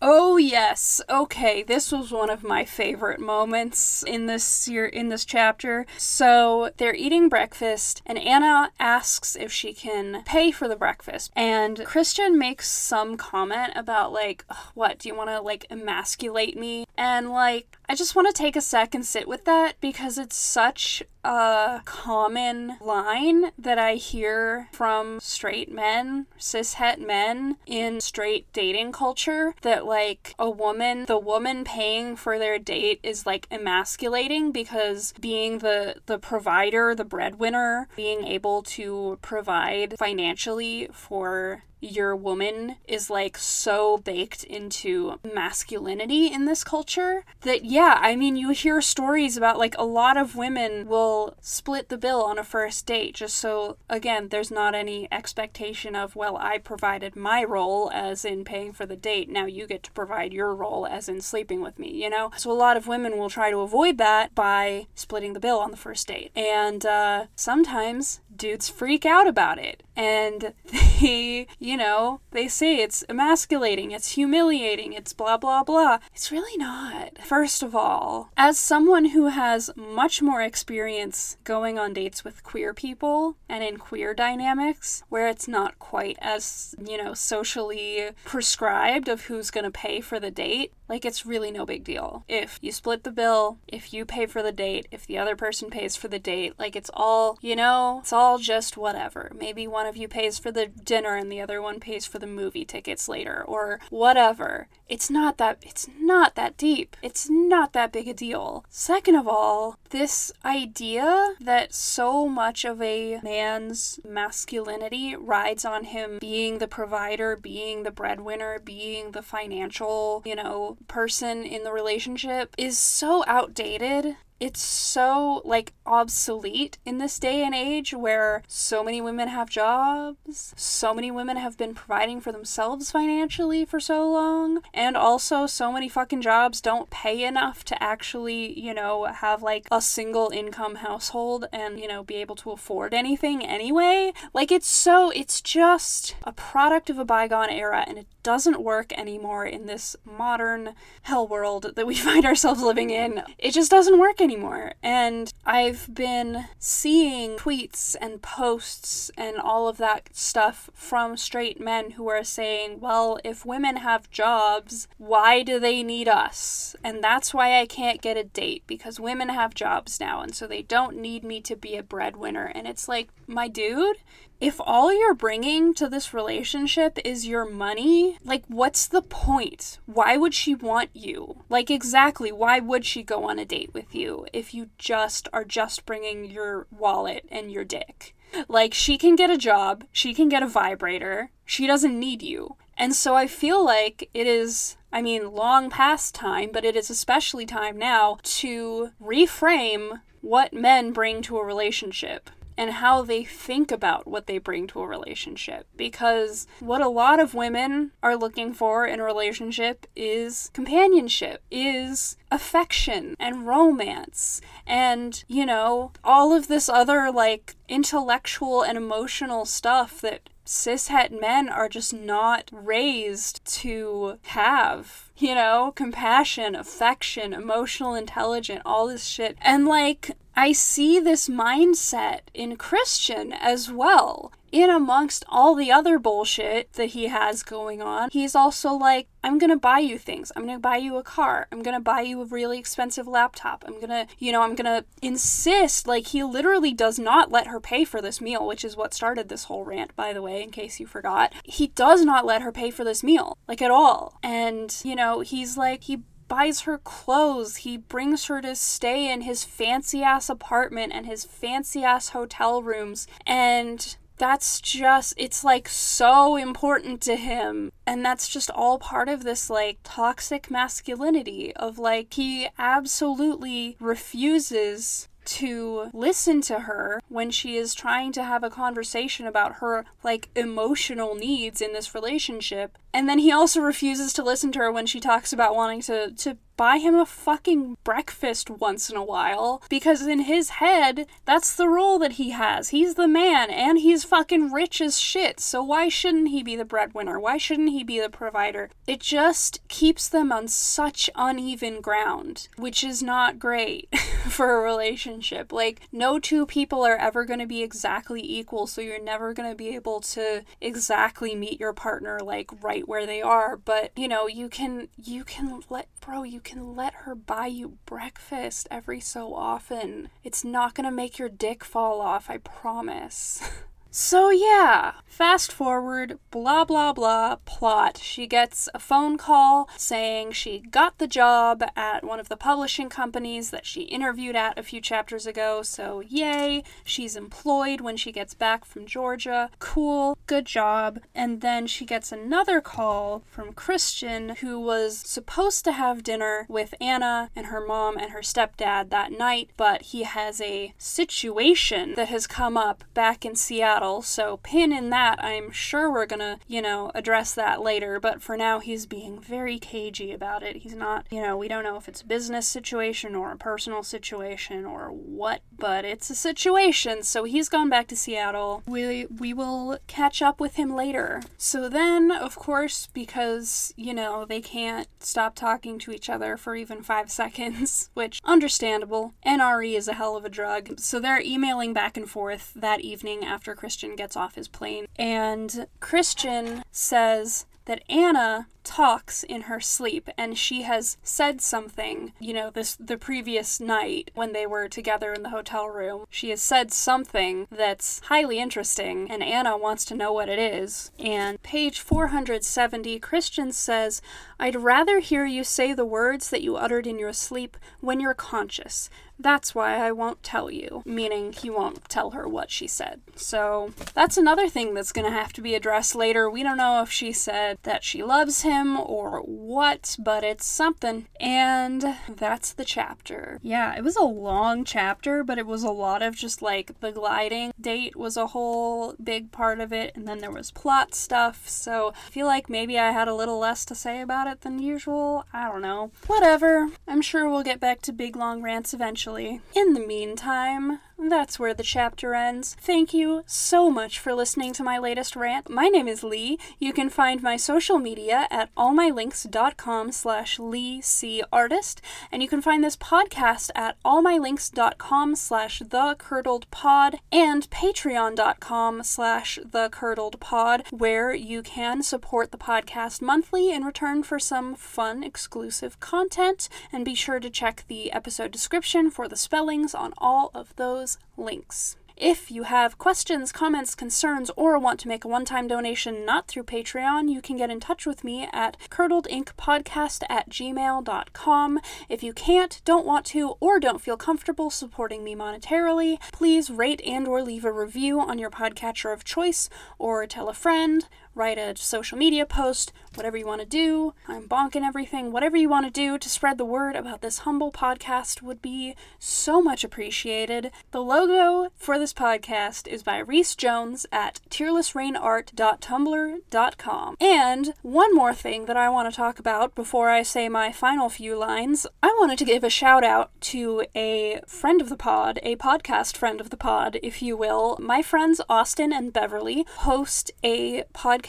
Oh 0.07 0.37
yes. 0.37 1.01
Okay, 1.09 1.63
this 1.63 1.91
was 1.91 2.13
one 2.13 2.29
of 2.29 2.45
my 2.45 2.67
favorite 2.67 3.21
moments 3.21 4.03
in 4.03 4.27
this 4.27 4.69
year 4.69 4.85
in 4.85 5.09
this 5.09 5.25
chapter. 5.25 5.87
So 5.97 6.73
they're 6.77 6.95
eating 6.95 7.31
breakfast 7.31 8.03
and 8.05 8.19
Ana 8.19 8.71
asks 8.79 9.35
if 9.35 9.51
she 9.51 9.73
can 9.73 10.23
pay 10.25 10.51
for 10.51 10.69
the 10.69 10.77
breakfast. 10.77 11.33
And 11.35 11.87
Christian 11.87 12.39
makes 12.39 12.69
some 12.71 13.17
comment 13.17 13.73
about 13.77 14.13
like, 14.13 14.45
what, 14.75 14.99
do 14.99 15.09
you 15.09 15.15
want 15.15 15.31
to 15.31 15.41
like 15.41 15.65
emasculate 15.71 16.55
me? 16.55 16.85
And 16.99 17.31
like 17.31 17.79
I 17.89 17.95
just 17.95 18.17
want 18.17 18.35
to 18.35 18.43
take 18.43 18.57
a 18.57 18.61
sec 18.61 18.95
and 18.95 19.05
sit 19.05 19.29
with 19.29 19.45
that 19.45 19.75
because 19.81 20.17
it's 20.19 20.37
such 20.37 21.03
a 21.23 21.83
common 21.85 22.77
line 22.81 23.51
that 23.59 23.79
I 23.79 23.95
hear 23.95 24.69
from 24.73 25.21
straight 25.21 25.71
men, 25.71 26.27
cishet 26.39 26.99
men 26.99 27.57
in 27.67 28.01
straight 28.01 28.53
dating 28.53 28.93
culture 28.93 29.55
that 29.63 29.87
like 29.87 30.35
a 30.39 30.49
woman, 30.49 31.05
the 31.07 31.19
woman 31.19 31.65
paying 31.65 32.17
for 32.17 32.39
their 32.39 32.59
date 32.59 33.01
is 33.03 33.27
like 33.27 33.47
emasculating 33.51 34.51
because 34.51 35.13
being 35.21 35.59
the 35.59 35.97
the 36.07 36.19
provider, 36.19 36.95
the 36.95 37.05
breadwinner, 37.05 37.89
being 37.97 38.25
able 38.25 38.63
to 38.63 39.19
provide 39.21 39.99
financially 39.99 40.89
for 40.93 41.63
your 41.85 42.15
woman 42.17 42.77
is 42.87 43.11
like 43.11 43.37
so 43.37 43.99
baked 43.99 44.45
into 44.45 45.19
masculinity 45.23 46.33
in 46.33 46.45
this 46.45 46.65
culture 46.65 47.25
that 47.43 47.65
yeah, 47.65 47.99
I 48.01 48.17
mean 48.17 48.37
you 48.37 48.51
hear 48.51 48.81
stories 48.81 49.37
about 49.37 49.59
like 49.59 49.77
a 49.79 49.85
lot 49.85 50.17
of 50.17 50.37
women 50.37 50.87
will 50.87 51.37
split 51.41 51.89
the 51.89 51.99
bill 51.99 52.23
on 52.23 52.39
a 52.39 52.45
first 52.45 52.87
date 52.87 53.15
just 53.15 53.37
so 53.37 53.77
again 53.89 54.29
there's 54.29 54.51
not 54.51 54.75
any 54.75 55.09
expectation 55.13 55.95
of 55.95 56.17
well 56.17 56.37
I 56.37 56.59
provided 56.59 57.17
my 57.17 57.45
role 57.45 57.91
as 57.93 58.25
in 58.25 58.45
paying 58.45 58.73
for 58.73 58.87
the 58.87 58.97
date, 58.97 59.29
now 59.29 59.47
you 59.47 59.67
get 59.67 59.83
to 59.85 59.93
provide 59.93 60.33
your 60.33 60.55
role 60.55 60.87
as 60.87 61.09
in 61.09 61.21
sleeping 61.21 61.61
with 61.61 61.79
me, 61.79 61.91
you 61.91 62.11
know? 62.11 62.31
So 62.37 62.51
a 62.51 62.53
lot 62.53 62.77
of 62.77 62.87
women 62.87 63.19
will 63.19 63.31
try 63.31 63.51
to 63.51 63.59
avoid 63.59 63.99
that 63.99 64.35
by 64.35 64.87
splitting 64.95 65.33
the 65.33 65.41
bill 65.41 65.59
on 65.59 65.71
the 65.71 65.77
first 65.77 66.09
date. 66.09 66.31
And 66.37 66.85
uh, 66.85 67.27
sometimes 67.35 68.21
dudes 68.37 68.69
freak 68.69 69.07
out 69.07 69.27
about 69.27 69.59
it. 69.59 69.83
And 69.97 70.55
they 71.01 71.47
you 71.59 71.77
know 71.77 72.21
they 72.33 72.49
say 72.49 72.77
it's 72.77 73.05
emasculating 73.09 73.91
it's 73.91 74.13
humiliating 74.13 74.93
it's 74.93 75.13
blah 75.13 75.37
blah 75.37 75.63
blah. 75.63 75.99
It's 76.15 76.33
really 76.33 76.57
not. 76.57 77.19
First 77.25 77.63
of 77.63 77.75
all 77.75 78.31
as 78.37 78.59
someone 78.59 79.07
who 79.07 79.29
has 79.29 79.71
much 79.77 80.21
more 80.23 80.43
experience 80.43 81.37
going 81.45 81.79
on 81.79 81.93
dates 81.93 82.25
with 82.25 82.43
queer 82.43 82.75
people 82.75 83.37
and 83.49 83.63
in 83.63 83.77
queer 83.77 84.15
dynamics 84.15 85.03
where 85.09 85.29
it's 85.29 85.49
not 85.49 85.79
quite 85.79 86.17
as 86.21 86.75
you 86.85 86.97
know 87.03 87.15
socially 87.15 88.11
prescribed 88.25 89.09
of 89.09 89.23
who's 89.23 89.51
going 89.51 89.65
to 89.65 89.71
pay 89.71 90.01
for 90.01 90.19
the 90.19 90.31
date 90.31 90.73
like, 90.89 91.05
it's 91.05 91.27
really 91.27 91.51
no 91.51 91.65
big 91.65 91.85
deal. 91.85 92.25
If 92.29 92.59
you 92.61 92.73
split 92.73 93.05
the 93.05 93.11
bill, 93.11 93.59
if 93.69 93.93
you 93.93 94.05
pay 94.05 94.27
for 94.27 94.43
the 94.43 94.53
date, 94.53 94.87
if 94.91 95.07
the 95.07 95.19
other 95.19 95.37
person 95.37 95.71
pays 95.71 95.97
for 95.97 96.09
the 96.09 96.19
date, 96.19 96.55
like, 96.59 96.77
it's 96.77 96.91
all, 96.93 97.39
you 97.41 97.57
know, 97.57 98.01
it's 98.01 98.13
all 98.13 98.39
just 98.39 98.77
whatever. 98.77 99.33
Maybe 99.35 99.67
one 99.67 99.87
of 99.87 99.97
you 99.97 100.09
pays 100.09 100.39
for 100.39 100.51
the 100.51 100.67
dinner 100.67 101.17
and 101.17 101.31
the 101.31 101.41
other 101.41 101.63
one 101.63 101.81
pays 101.81 102.07
for 102.07 102.19
the 102.19 102.27
movie 102.27 102.65
tickets 102.65 103.09
later, 103.09 103.43
or 103.47 103.81
whatever. 103.91 104.69
It's 104.89 105.09
not 105.09 105.39
that, 105.39 105.59
it's 105.63 105.89
not 105.99 106.35
that 106.35 106.59
deep. 106.59 106.97
It's 107.03 107.31
not 107.31 107.73
that 107.73 107.93
big 107.93 108.09
a 108.09 108.15
deal. 108.15 108.65
Second 108.69 109.17
of 109.17 109.27
all, 109.27 109.79
this 109.91 110.33
idea 110.45 111.35
that 111.41 111.73
so 111.73 112.29
much 112.29 112.65
of 112.65 112.83
a 112.83 113.21
man's 113.23 114.01
masculinity 114.07 115.17
rides 115.17 115.65
on 115.65 115.85
him 115.85 116.19
being 116.19 116.59
the 116.59 116.69
provider, 116.69 117.37
being 117.37 117.83
the 117.83 117.91
breadwinner, 117.91 118.59
being 118.59 119.13
the 119.13 119.23
financial, 119.23 120.23
you 120.27 120.35
know, 120.35 120.74
person 120.89 121.45
in 121.45 121.65
the 121.65 121.73
relationship 121.73 122.55
is 122.59 122.79
so 122.79 123.25
outdated 123.27 124.17
it's 124.41 124.61
so 124.61 125.43
like 125.45 125.73
obsolete 125.87 126.79
in 126.85 126.99
this 126.99 127.19
day 127.19 127.45
and 127.45 127.55
age 127.55 127.95
where 127.95 128.43
so 128.49 128.83
many 128.83 129.01
women 129.01 129.29
have 129.29 129.49
jobs, 129.49 130.53
so 130.57 130.93
many 130.93 131.11
women 131.11 131.37
have 131.37 131.57
been 131.57 131.75
providing 131.75 132.21
for 132.21 132.33
themselves 132.33 132.91
financially 132.91 133.65
for 133.65 133.79
so 133.79 134.11
long, 134.11 134.61
and 134.73 134.97
also 134.97 135.47
so 135.47 135.73
many 135.73 135.89
fucking 135.89 136.21
jobs 136.21 136.61
don't 136.61 136.91
pay 136.91 137.25
enough 137.25 137.65
to 137.65 137.83
actually, 137.83 138.59
you 138.59 138.75
know, 138.75 139.05
have 139.05 139.43
like 139.43 139.67
a 139.71 139.81
single 139.81 140.31
income 140.31 140.77
household 140.77 141.47
and, 141.53 141.79
you 141.79 141.87
know, 141.87 142.03
be 142.03 142.17
able 142.17 142.37
to 142.37 142.51
afford 142.51 142.93
anything 142.93 143.45
anyway. 143.45 144.13
Like 144.33 144.51
it's 144.51 144.69
so 144.69 145.11
it's 145.11 145.41
just 145.41 146.17
a 146.25 146.33
product 146.33 146.91
of 146.91 146.99
a 146.99 147.05
bygone 147.05 147.51
era 147.51 147.85
and 147.87 147.99
it 147.99 148.07
doesn't 148.25 148.63
work 148.63 148.93
anymore 148.95 149.45
in 149.45 149.67
this 149.67 149.95
modern 150.05 150.75
hell 151.03 151.29
world 151.29 151.75
that 151.77 151.87
we 151.87 151.95
find 152.09 152.25
ourselves 152.25 152.63
living 152.63 152.91
in. 152.91 153.23
It 153.39 153.53
just 153.53 153.71
doesn't 153.71 153.99
work 154.01 154.21
anymore. 154.25 154.73
And 154.83 155.33
I've 155.47 155.89
been 155.95 156.47
seeing 156.59 157.37
tweets 157.37 157.95
and 158.01 158.21
posts 158.23 159.11
and 159.17 159.37
all 159.37 159.69
of 159.69 159.77
that 159.77 160.09
stuff 160.13 160.71
from 160.75 161.17
straight 161.17 161.61
men 161.61 161.93
who 161.93 162.09
are 162.09 162.25
saying, 162.25 162.81
well, 162.81 163.19
if 163.23 163.47
women 163.47 163.77
have 163.77 164.11
jobs, 164.11 164.89
why 164.99 165.43
do 165.43 165.61
they 165.61 165.83
need 165.83 166.09
us? 166.09 166.75
And 166.83 167.05
that's 167.05 167.33
why 167.33 167.61
I 167.61 167.67
can't 167.67 168.03
get 168.03 168.17
a 168.17 168.25
date 168.25 168.65
because 168.67 168.99
women 168.99 169.29
have 169.29 169.55
jobs 169.55 170.01
now 170.01 170.23
and 170.23 170.35
so 170.35 170.47
they 170.47 170.63
don't 170.63 170.97
need 170.97 171.23
me 171.23 171.41
to 171.43 171.55
be 171.55 171.77
a 171.77 171.83
breadwinner. 171.83 172.47
And 172.47 172.67
it's 172.67 172.89
like, 172.89 173.11
my 173.27 173.47
dude, 173.49 173.99
if 174.45 174.61
all 174.61 174.93
you're 174.93 175.15
bringing 175.15 175.73
to 175.73 175.89
this 175.89 176.13
relationship 176.13 176.99
is 177.03 177.27
your 177.27 177.47
money, 177.47 178.19
like, 178.23 178.45
what's 178.47 178.87
the 178.87 179.01
point? 179.01 179.79
Why 179.87 180.19
would 180.19 180.35
she 180.35 180.55
want 180.55 180.91
you? 180.93 181.45
Like, 181.49 181.71
exactly, 181.71 182.31
why 182.31 182.61
would 182.61 182.85
she 182.85 183.03
go 183.03 183.25
on 183.25 183.39
a 183.39 183.47
date 183.47 183.73
with 183.73 183.95
you 183.95 184.27
if 184.35 184.53
you 184.53 184.69
just 184.77 185.29
are 185.33 185.47
just 185.47 185.87
bringing 185.87 186.27
your 186.27 186.67
wallet 186.71 187.25
and 187.31 187.51
your 187.51 187.65
dick? 187.65 188.15
Like, 188.47 188.75
she 188.75 188.99
can 188.99 189.17
get 189.17 189.31
a 189.31 189.39
job, 189.39 189.85
she 189.91 190.13
can 190.13 190.29
get 190.29 190.43
a 190.43 190.47
vibrator, 190.47 191.31
she 191.47 191.67
doesn't 191.67 191.99
need 191.99 192.21
you. 192.21 192.57
And 192.77 192.95
so 192.95 193.15
I 193.15 193.27
feel 193.27 193.65
like 193.65 194.11
it 194.13 194.27
is, 194.27 194.77
I 194.93 195.01
mean, 195.01 195.33
long 195.33 195.71
past 195.71 196.15
time, 196.15 196.51
but 196.53 196.67
it 196.67 196.77
is 196.77 196.91
especially 196.91 197.47
time 197.47 197.79
now 197.79 198.19
to 198.25 198.91
reframe 199.03 200.03
what 200.21 200.53
men 200.53 200.93
bring 200.93 201.23
to 201.23 201.39
a 201.39 201.45
relationship 201.47 202.29
and 202.57 202.71
how 202.71 203.03
they 203.03 203.25
think 203.25 203.71
about 203.71 204.07
what 204.07 204.27
they 204.27 204.39
bring 204.39 204.67
to 204.69 204.81
a 204.81 204.87
relationship. 204.87 205.67
Because 205.77 206.47
what 206.61 206.81
a 206.81 206.89
lot 206.89 207.21
of 207.21 207.35
women 207.35 207.93
are 208.03 208.17
looking 208.17 208.53
for 208.53 208.87
in 208.87 209.01
a 209.01 209.05
relationship 209.05 209.87
is 209.97 210.51
companionship, 210.53 211.43
is 211.51 212.17
affection 212.31 213.17
and 213.19 213.47
romance, 213.47 214.41
and, 214.67 215.25
you 215.29 215.47
know, 215.47 215.93
all 216.03 216.33
of 216.33 216.49
this 216.49 216.69
other 216.69 217.11
like 217.11 217.55
intellectual 217.69 218.63
and 218.63 218.77
emotional 218.77 219.45
stuff 219.45 220.01
that 220.01 220.29
cishet 220.45 221.19
men 221.21 221.49
are 221.49 221.69
just 221.69 221.93
not 221.93 222.51
raised 222.53 223.45
to 223.47 224.19
have 224.23 225.04
you 225.17 225.35
know, 225.35 225.73
compassion, 225.75 226.55
affection, 226.55 227.33
emotional 227.33 227.95
intelligence, 227.95 228.63
all 228.65 228.89
this 228.89 229.07
shit. 229.07 229.37
And 229.41 229.67
like, 229.67 230.13
I 230.37 230.53
see 230.53 230.99
this 230.99 231.29
mindset 231.29 232.21
in 232.33 232.57
Christian 232.57 233.33
as 233.33 233.71
well. 233.71 234.33
In 234.55 234.71
amongst 234.71 235.25
all 235.29 235.57
the 235.57 235.73
other 235.73 235.99
bullshit 235.99 236.75
that 236.75 236.91
he 236.91 237.09
has 237.09 237.43
going 237.43 237.83
on, 237.83 238.09
he's 238.13 238.37
also 238.37 238.73
like, 238.73 239.09
I'm 239.25 239.37
gonna 239.37 239.57
buy 239.57 239.81
you 239.81 239.99
things. 239.99 240.31
I'm 240.37 240.47
gonna 240.47 240.61
buy 240.61 240.77
you 240.77 240.97
a 240.97 241.03
car. 241.03 241.49
I'm 241.51 241.61
gonna 241.61 241.81
buy 241.81 242.03
you 242.03 242.23
a 242.23 242.27
really 242.27 242.61
expensive 242.61 243.09
laptop. 243.09 243.65
I'm 243.67 243.81
gonna, 243.81 244.07
you 244.17 244.31
know, 244.31 244.43
I'm 244.43 244.55
gonna 244.55 244.85
insist. 245.03 245.89
Like, 245.89 246.07
he 246.07 246.23
literally 246.23 246.73
does 246.73 247.01
not 247.01 247.33
let 247.33 247.49
her 247.49 247.59
pay 247.59 247.85
for 247.85 248.01
this 248.01 248.21
meal, 248.21 248.47
which 248.47 248.65
is 248.65 248.77
what 248.77 248.95
started 248.95 249.29
this 249.29 249.45
whole 249.45 249.65
rant, 249.65 249.97
by 249.97 250.13
the 250.13 250.23
way, 250.23 250.41
in 250.41 250.53
case 250.53 250.79
you 250.79 250.87
forgot. 250.87 251.33
He 251.43 251.67
does 251.67 252.05
not 252.05 252.25
let 252.25 252.43
her 252.43 252.53
pay 252.53 252.71
for 252.71 252.85
this 252.85 253.03
meal, 253.03 253.37
like, 253.49 253.61
at 253.61 253.73
all. 253.73 254.21
And, 254.23 254.73
you 254.85 254.95
know, 254.95 255.19
he's 255.19 255.57
like, 255.57 255.83
he 255.83 256.03
buys 256.29 256.61
her 256.61 256.79
clothes. 256.79 257.57
He 257.57 257.77
brings 257.77 258.27
her 258.27 258.41
to 258.41 258.55
stay 258.55 259.13
in 259.13 259.23
his 259.23 259.43
fancy 259.43 260.05
ass 260.05 260.29
apartment 260.29 260.93
and 260.95 261.07
his 261.07 261.25
fancy 261.25 261.83
ass 261.83 262.11
hotel 262.11 262.63
rooms. 262.63 263.09
And 263.27 263.97
that's 264.17 264.61
just, 264.61 265.15
it's 265.17 265.45
like 265.45 265.69
so 265.69 266.37
important 266.37 267.01
to 267.03 267.17
him. 267.17 267.73
And 267.87 268.05
that's 268.05 268.29
just 268.29 268.51
all 268.51 268.79
part 268.79 269.09
of 269.09 269.25
this 269.25 269.51
like 269.51 269.79
toxic 269.83 270.51
masculinity 270.51 271.55
of 271.57 271.79
like, 271.79 272.15
he 272.15 272.49
absolutely 272.59 273.77
refuses 273.81 275.09
to 275.25 275.91
listen 275.93 276.41
to 276.43 276.61
her 276.61 277.01
when 277.09 277.31
she 277.31 277.57
is 277.57 277.75
trying 277.75 278.13
to 278.13 278.23
have 278.23 278.45
a 278.45 278.51
conversation 278.51 279.27
about 279.27 279.57
her 279.57 279.85
like 280.03 280.29
emotional 280.37 281.15
needs 281.15 281.61
in 281.61 281.73
this 281.73 281.95
relationship 281.95 282.77
and 282.93 283.09
then 283.09 283.19
he 283.19 283.33
also 283.33 283.61
refuses 283.61 284.13
to 284.13 284.23
listen 284.23 284.53
to 284.53 284.59
her 284.59 284.71
when 284.71 284.87
she 284.87 285.01
talks 285.01 285.33
about 285.33 285.57
wanting 285.57 285.81
to 285.81 286.11
to 286.13 286.37
buy 286.57 286.79
him 286.79 286.95
a 286.95 287.07
fucking 287.07 287.77
breakfast 287.85 288.51
once 288.51 288.91
in 288.91 288.97
a 288.97 289.05
while 289.05 289.63
because 289.69 290.07
in 290.07 290.21
his 290.21 290.51
head 290.51 291.07
that's 291.25 291.55
the 291.55 291.69
role 291.69 291.99
that 291.99 292.13
he 292.13 292.31
has. 292.31 292.71
He's 292.71 292.95
the 292.95 293.09
man 293.09 293.51
and 293.51 293.79
he's 293.79 294.05
fucking 294.05 294.53
rich 294.53 294.81
as 294.81 295.01
shit. 295.01 295.41
So 295.41 295.63
why 295.63 295.89
shouldn't 295.89 296.29
he 296.29 296.43
be 296.43 296.57
the 296.57 296.65
breadwinner? 296.65 297.19
Why 297.19 297.39
shouldn't 297.39 297.71
he 297.71 297.85
be 297.85 298.01
the 298.01 298.11
provider? 298.11 298.71
It 298.87 299.01
just 299.01 299.67
keeps 299.69 300.09
them 300.09 300.33
on 300.33 300.49
such 300.49 301.11
uneven 301.15 301.81
ground, 301.81 302.49
which 302.57 302.85
is 302.85 303.03
not 303.03 303.39
great 303.39 303.89
for 304.29 304.57
a 304.57 304.63
relationship. 304.63 305.53
Like 305.53 305.81
no 305.93 306.19
two 306.19 306.47
people 306.47 306.85
are 306.85 306.97
ever 306.97 307.25
going 307.25 307.41
to 307.41 307.47
be 307.47 307.63
exactly 307.63 308.21
equal, 308.23 308.67
so 308.67 308.81
you're 308.81 309.03
never 309.03 309.33
going 309.33 309.49
to 309.49 309.57
be 309.57 309.75
able 309.75 310.01
to 310.01 310.43
exactly 310.61 311.35
meet 311.35 311.61
your 311.61 311.73
partner 311.73 312.21
like 312.21 312.51
right 312.63 312.87
where 312.87 313.07
they 313.07 313.23
are, 313.23 313.57
but 313.57 313.93
you 313.97 314.09
know, 314.09 314.27
you 314.27 314.49
can 314.49 314.89
you 315.03 315.25
can 315.25 315.63
let 315.69 315.89
bro, 316.05 316.23
you 316.23 316.41
can 316.45 316.77
let 316.77 316.95
her 316.95 317.15
buy 317.15 317.47
you 317.47 317.79
breakfast 317.87 318.69
every 318.71 319.01
so 319.01 319.35
often. 319.35 320.11
It's 320.23 320.45
not 320.45 320.75
to 320.85 320.91
make 320.91 321.19
your 321.19 321.29
dick 321.29 321.65
fall 321.65 322.01
off, 322.01 322.31
I 322.31 322.39
promise. 322.39 323.43
So, 323.97 324.29
yeah, 324.31 324.95
fast 325.07 325.53
forward, 325.53 326.19
blah 326.33 326.65
blah 326.65 326.93
blah, 326.93 327.37
plot. 327.45 327.97
She 328.03 328.27
gets 328.27 328.69
a 328.75 328.81
phone 328.81 329.17
call 329.17 329.69
saying 329.77 330.33
she 330.33 330.59
got 330.59 330.99
the 330.99 331.07
job 331.07 331.63
at 331.77 332.03
one 332.03 332.19
of 332.19 332.29
the 332.29 332.37
publishing 332.37 332.89
companies 332.89 333.51
that 333.51 333.65
she 333.65 333.83
interviewed 333.83 334.35
at 334.35 334.59
a 334.59 334.65
few 334.65 334.81
chapters 334.81 335.29
ago. 335.29 335.63
So, 335.63 336.01
yay, 336.01 336.65
she's 336.83 337.15
employed 337.15 337.81
when 337.81 337.97
she 337.97 338.11
gets 338.11 338.35
back 338.35 338.65
from 338.65 338.85
Georgia. 338.85 339.51
Cool, 339.61 340.19
good 340.27 340.45
job. 340.45 340.99
And 341.15 341.41
then 341.41 341.69
she 341.69 341.85
gets 341.85 342.11
another 342.11 342.61
call 342.61 343.23
from 343.31 343.53
Christian, 343.53 344.31
who 344.41 344.59
was 344.59 344.99
supposed 344.99 345.65
to 345.67 345.73
have 345.73 346.03
dinner 346.03 346.47
with 346.49 346.75
Ana 346.81 347.31
and 347.37 347.47
her 347.47 347.65
mom 347.65 347.97
and 347.97 348.11
her 348.11 348.23
stepdad 348.23 348.91
that 348.91 349.13
night, 349.13 349.51
but 349.57 349.83
he 349.83 350.03
has 350.03 350.41
a 350.41 350.75
situation 350.79 351.95
that 351.95 352.09
has 352.09 352.27
come 352.27 352.57
up 352.57 352.83
back 352.93 353.25
in 353.25 353.37
Seattle 353.37 353.84
so 354.03 354.39
pin 354.39 354.73
in 354.73 354.91
that. 354.91 355.23
I'm 355.23 355.51
sure 355.51 355.91
we're 355.91 356.07
gonna, 356.07 356.39
you 356.47 356.63
know, 356.63 356.91
address 356.95 357.35
that 357.35 357.63
later, 357.63 358.01
but 358.01 358.23
for 358.23 358.37
now 358.37 358.61
he's 358.61 358.87
being 358.87 359.21
very 359.21 359.59
cagey 359.59 360.13
about 360.13 360.43
it. 360.43 360.57
He's 360.57 360.75
not, 360.75 361.07
you 361.11 361.21
know, 361.21 361.37
we 361.37 361.49
don't 361.49 361.65
know 361.65 361.77
if 361.77 361.89
it's 361.89 362.03
a 362.03 362.07
business 362.07 362.47
situation 362.47 363.15
or 363.15 363.33
a 363.33 363.37
personal 363.37 363.83
situation 363.83 364.65
or 364.65 364.89
what, 364.89 365.43
but 365.57 365.85
it's 365.85 366.11
a 366.11 366.15
situation, 366.15 367.03
so 367.03 367.25
he's 367.25 367.49
gone 367.49 367.71
back 367.71 367.87
to 367.89 367.97
Seattle. 367.97 368.63
We 368.67 369.07
we 369.07 369.33
will 369.33 369.79
catch 369.87 370.23
up 370.23 370.41
with 370.41 370.57
him 370.57 370.75
later. 370.75 371.23
So 371.37 371.69
then, 371.69 372.11
of 372.11 372.37
course, 372.37 372.89
because, 372.93 373.73
you 373.77 373.95
know, 373.95 374.25
they 374.25 374.41
can't 374.41 374.89
stop 375.01 375.35
talking 375.35 375.79
to 375.81 375.93
each 375.93 376.09
other 376.09 376.37
for 376.37 376.57
even 376.57 376.83
five 376.83 377.11
seconds, 377.21 377.91
which 377.95 378.21
understandable. 378.25 379.15
NRE 379.27 379.77
is 379.77 379.89
a 379.89 379.95
hell 379.95 380.17
of 380.17 380.25
a 380.25 380.29
drug. 380.29 380.79
So 380.81 381.01
they're 381.01 381.21
emailing 381.21 381.73
back 381.73 381.97
and 381.97 382.09
forth 382.09 382.53
that 382.55 382.81
evening 382.81 383.25
after 383.25 383.55
Chris 383.55 383.74
Christian 383.75 383.97
gets 383.97 384.15
off 384.15 384.37
his 384.37 384.47
plane. 384.47 384.87
And 384.95 385.67
Christian 385.81 386.63
says 386.71 387.45
that 387.65 387.83
Ana 387.91 388.47
talks 388.65 389.23
in 389.23 389.43
her 389.43 389.61
sleep 389.61 390.09
and 390.19 390.37
she 390.37 390.63
has 390.63 390.97
said 391.03 391.41
something, 391.41 392.13
you 392.19 392.33
know, 392.33 392.51
this 392.51 392.75
the 392.77 392.97
previous 392.97 393.61
night 393.61 394.11
when 394.15 394.33
they 394.33 394.47
were 394.47 394.69
together 394.69 395.13
in 395.13 395.23
the 395.23 395.31
hotel 395.31 395.69
room. 395.69 396.07
She 396.11 396.31
has 396.31 396.43
said 396.43 396.73
something 396.73 397.47
that's 397.51 398.01
highly 398.07 398.39
interesting 398.39 399.11
and 399.11 399.23
Ana 399.23 399.57
wants 399.57 399.85
to 399.87 399.95
know 399.95 400.13
what 400.13 400.29
it 400.29 400.39
is. 400.39 400.91
And 400.99 401.43
page 401.43 401.81
470 401.81 402.99
Christian 402.99 403.53
says, 403.53 404.03
"I'd 404.41 404.57
rather 404.57 404.99
hear 404.99 405.27
you 405.27 405.45
say 405.45 405.73
the 405.73 405.85
words 405.85 406.31
that 406.31 406.43
you 406.43 406.57
uttered 406.57 406.87
in 406.87 406.99
your 406.99 407.13
sleep 407.13 407.57
when 407.81 408.01
you're 408.01 408.15
conscious. 408.15 408.91
That's 409.19 409.55
why 409.55 409.77
I 409.77 409.93
won't 409.93 410.23
tell 410.25 410.51
you, 410.51 410.83
meaning 410.85 411.33
he 411.33 411.49
won't 411.49 411.89
tell 411.89 412.11
her 412.11 412.27
what 412.27 412.51
she 412.51 412.67
said. 412.67 413.01
So 413.15 413.73
that's 413.95 414.17
another 414.17 414.49
thing 414.49 414.75
that's 414.75 414.91
to 414.93 415.11
have 415.11 415.33
to 415.35 415.41
be 415.41 415.55
addressed 415.55 415.95
later. 415.95 416.29
We 416.29 416.43
don't 416.43 416.57
know 416.57 416.83
if 416.83 416.91
she 416.91 417.13
said 417.13 417.59
that 417.63 417.85
she 417.85 418.03
loves 418.03 418.43
him 418.43 418.54
him 418.55 418.79
or 418.79 419.21
what, 419.21 419.97
but 419.99 420.25
it's 420.25 420.47
something. 420.47 421.07
And 421.21 421.97
that's 422.09 422.53
the 422.53 422.65
chapter. 422.65 423.39
Yeah, 423.43 423.77
it 423.77 423.83
was 423.83 423.97
a 423.97 424.03
long 424.03 424.65
chapter, 424.65 425.25
but 425.25 425.39
it 425.39 425.47
was 425.47 425.63
a 425.63 425.71
lot 425.71 426.03
of 426.03 426.15
just 426.15 426.43
like 426.43 426.81
the 426.81 426.93
gliding 426.93 427.53
date 427.61 427.97
was 427.97 428.17
a 428.17 428.29
whole 428.29 428.95
big 429.03 429.33
part 429.33 429.61
of 429.61 429.73
it, 429.73 429.93
and 429.95 430.07
then 430.07 430.19
there 430.19 430.31
was 430.31 430.51
plot 430.51 430.95
stuff. 430.95 431.49
So 431.49 431.93
I 432.07 432.11
feel 432.11 432.27
like 432.27 432.49
maybe 432.49 432.79
I 432.79 432.91
had 432.93 433.09
a 433.09 433.15
little 433.15 433.39
less 433.39 433.65
to 433.67 433.75
say 433.75 434.01
about 434.01 434.27
it 434.27 434.43
than 434.43 434.59
usual. 434.59 435.27
I 435.33 435.49
don't 435.49 435.63
know. 435.63 435.91
Whatever. 436.07 436.71
I'm 436.87 437.03
sure 437.03 437.29
we'll 437.29 437.43
get 437.43 437.61
back 437.61 437.83
to 437.83 437.93
big 437.93 438.17
long 438.17 438.43
rants 438.43 438.75
eventually. 438.75 439.41
In 439.55 439.75
the 439.75 439.87
meantime, 439.87 440.81
that's 440.99 441.39
where 441.39 441.55
the 441.55 441.63
chapter 441.63 442.15
ends. 442.15 442.57
Thank 442.61 442.95
you 442.95 443.25
so 443.27 443.71
much 443.71 443.99
for 443.99 444.15
listening 444.15 444.53
to 444.55 444.63
my 444.63 444.79
latest 444.79 445.17
rant. 445.17 445.51
My 445.51 445.69
name 445.69 445.89
is 445.89 446.03
Leigh. 446.03 446.39
You 446.59 446.73
can 446.73 446.89
find 446.89 447.23
my 447.23 447.37
social 447.37 447.79
media 447.79 448.27
at 448.31 448.55
allmylinks.com 448.55 449.93
slash 449.93 450.39
Leigh 450.39 450.81
C 450.81 451.23
Artist, 451.33 451.81
and 452.13 452.23
you 452.23 452.29
can 452.29 452.41
find 452.41 452.63
this 452.63 452.77
podcast 452.77 453.51
at 453.55 453.77
allmylinks.com 453.85 455.17
slash 455.17 455.61
the 455.61 455.97
curdled 455.99 456.51
pod 456.51 457.01
and 457.11 457.51
patreon.com 457.51 458.83
slash 458.83 459.39
the 459.45 459.69
curdled 459.71 460.21
pod, 460.21 460.65
where 460.71 461.13
you 461.13 461.43
can 461.43 461.83
support 461.83 462.31
the 462.31 462.39
podcast 462.39 463.03
monthly 463.03 463.53
in 463.53 463.65
return 463.65 464.03
for 464.03 464.19
some 464.19 464.55
fun 464.55 465.03
exclusive 465.03 465.81
content. 465.81 466.49
And 466.73 466.85
be 466.85 466.95
sure 466.95 467.21
to 467.21 467.31
check 467.31 467.65
the 467.69 467.93
episode 467.93 468.31
description 468.31 468.91
for 468.91 469.09
the 469.09 469.17
spellings 469.17 469.75
on 469.75 469.93
all 469.99 470.31
of 470.35 470.55
those 470.57 470.84
those 470.85 470.99
links. 471.17 471.77
If 471.97 472.31
you 472.31 472.43
have 472.43 472.77
questions, 472.77 473.31
comments, 473.31 473.77
concerns, 473.77 474.31
or 474.37 474.59
want 474.59 474.81
to 474.81 474.89
make 474.89 475.05
a 475.05 475.09
one 475.09 475.25
time 475.25 475.47
donation 475.47 476.05
not 476.05 476.27
through 476.27 476.43
Patreon, 476.43 477.09
you 477.09 477.23
can 477.23 477.37
get 477.37 477.51
in 477.51 477.61
touch 477.61 477.87
with 477.87 478.03
me 478.03 478.29
at 478.33 478.59
curdledinkpodcast 478.69 480.03
at 480.11 480.29
gmail.com. 480.29 481.61
If 481.89 482.03
you 482.03 482.13
can't, 482.13 482.61
don't 482.65 482.85
want 482.85 483.07
to, 483.07 483.37
or 483.39 483.61
don't 483.61 483.81
feel 483.81 483.97
comfortable 483.97 484.51
supporting 484.51 485.05
me 485.05 485.15
monetarily, 485.15 486.01
please 486.13 486.51
rate 486.51 486.83
and 486.85 487.07
or 487.07 487.23
leave 487.23 487.45
a 487.45 487.53
review 487.53 488.01
on 488.01 488.19
your 488.19 488.31
podcatcher 488.31 488.93
of 488.93 489.05
choice, 489.05 489.49
or 489.79 490.05
tell 490.07 490.29
a 490.29 490.35
friend, 490.35 490.89
write 491.15 491.39
a 491.39 491.57
social 491.57 491.97
media 491.97 492.27
post, 492.27 492.73
whatever 492.95 493.17
you 493.17 493.27
want 493.27 493.41
to 493.41 493.47
do. 493.47 493.95
I'm 494.09 494.29
bonking 494.29 494.63
everything. 494.63 495.13
Whatever 495.13 495.37
you 495.37 495.49
want 495.49 495.67
to 495.67 495.71
do 495.71 495.97
to 495.99 496.09
spread 496.09 496.39
the 496.39 496.45
word 496.45 496.75
about 496.77 497.03
this 497.03 497.19
humble 497.19 497.53
podcast 497.53 498.23
would 498.23 498.43
be 498.43 498.75
so 498.99 499.41
much 499.41 499.63
appreciated. 499.65 500.51
The 500.73 500.83
logo 500.83 501.51
for 501.57 501.79
this 501.79 501.93
podcast 501.93 502.67
is 502.67 502.83
by 502.83 502.99
Rhys 502.99 503.37
Jones 503.37 503.87
at 503.93 504.21
tearlessrainart.tumblr.com. 504.31 506.97
And 507.01 507.55
one 507.63 507.95
more 507.95 508.15
thing 508.15 508.47
that 508.47 508.57
I 508.57 508.69
want 508.69 508.91
to 508.91 508.97
talk 508.97 509.19
about 509.19 509.55
before 509.55 509.91
I 509.91 510.03
say 510.03 510.29
my 510.29 510.51
final 510.53 510.89
few 510.89 511.17
lines, 511.17 511.67
I 511.83 511.95
wanted 512.01 512.19
to 512.19 512.25
give 512.25 512.43
a 512.45 512.51
shout 512.51 512.85
out 512.85 513.11
to 513.23 513.65
a 513.75 514.21
friend 514.27 514.61
of 514.61 514.69
the 514.69 514.77
pod, 514.77 515.19
a 515.23 515.37
podcast 515.37 515.97
friend 515.97 516.21
of 516.21 516.29
the 516.31 516.37
pod, 516.37 516.79
if 516.83 517.01
you 517.03 517.17
will. 517.17 517.57
My 517.61 517.83
friends 517.83 518.21
Austin 518.29 518.73
and 518.73 518.93
Beverly 518.93 519.45
host 519.59 520.11
a 520.23 520.65
podcast 520.75 521.04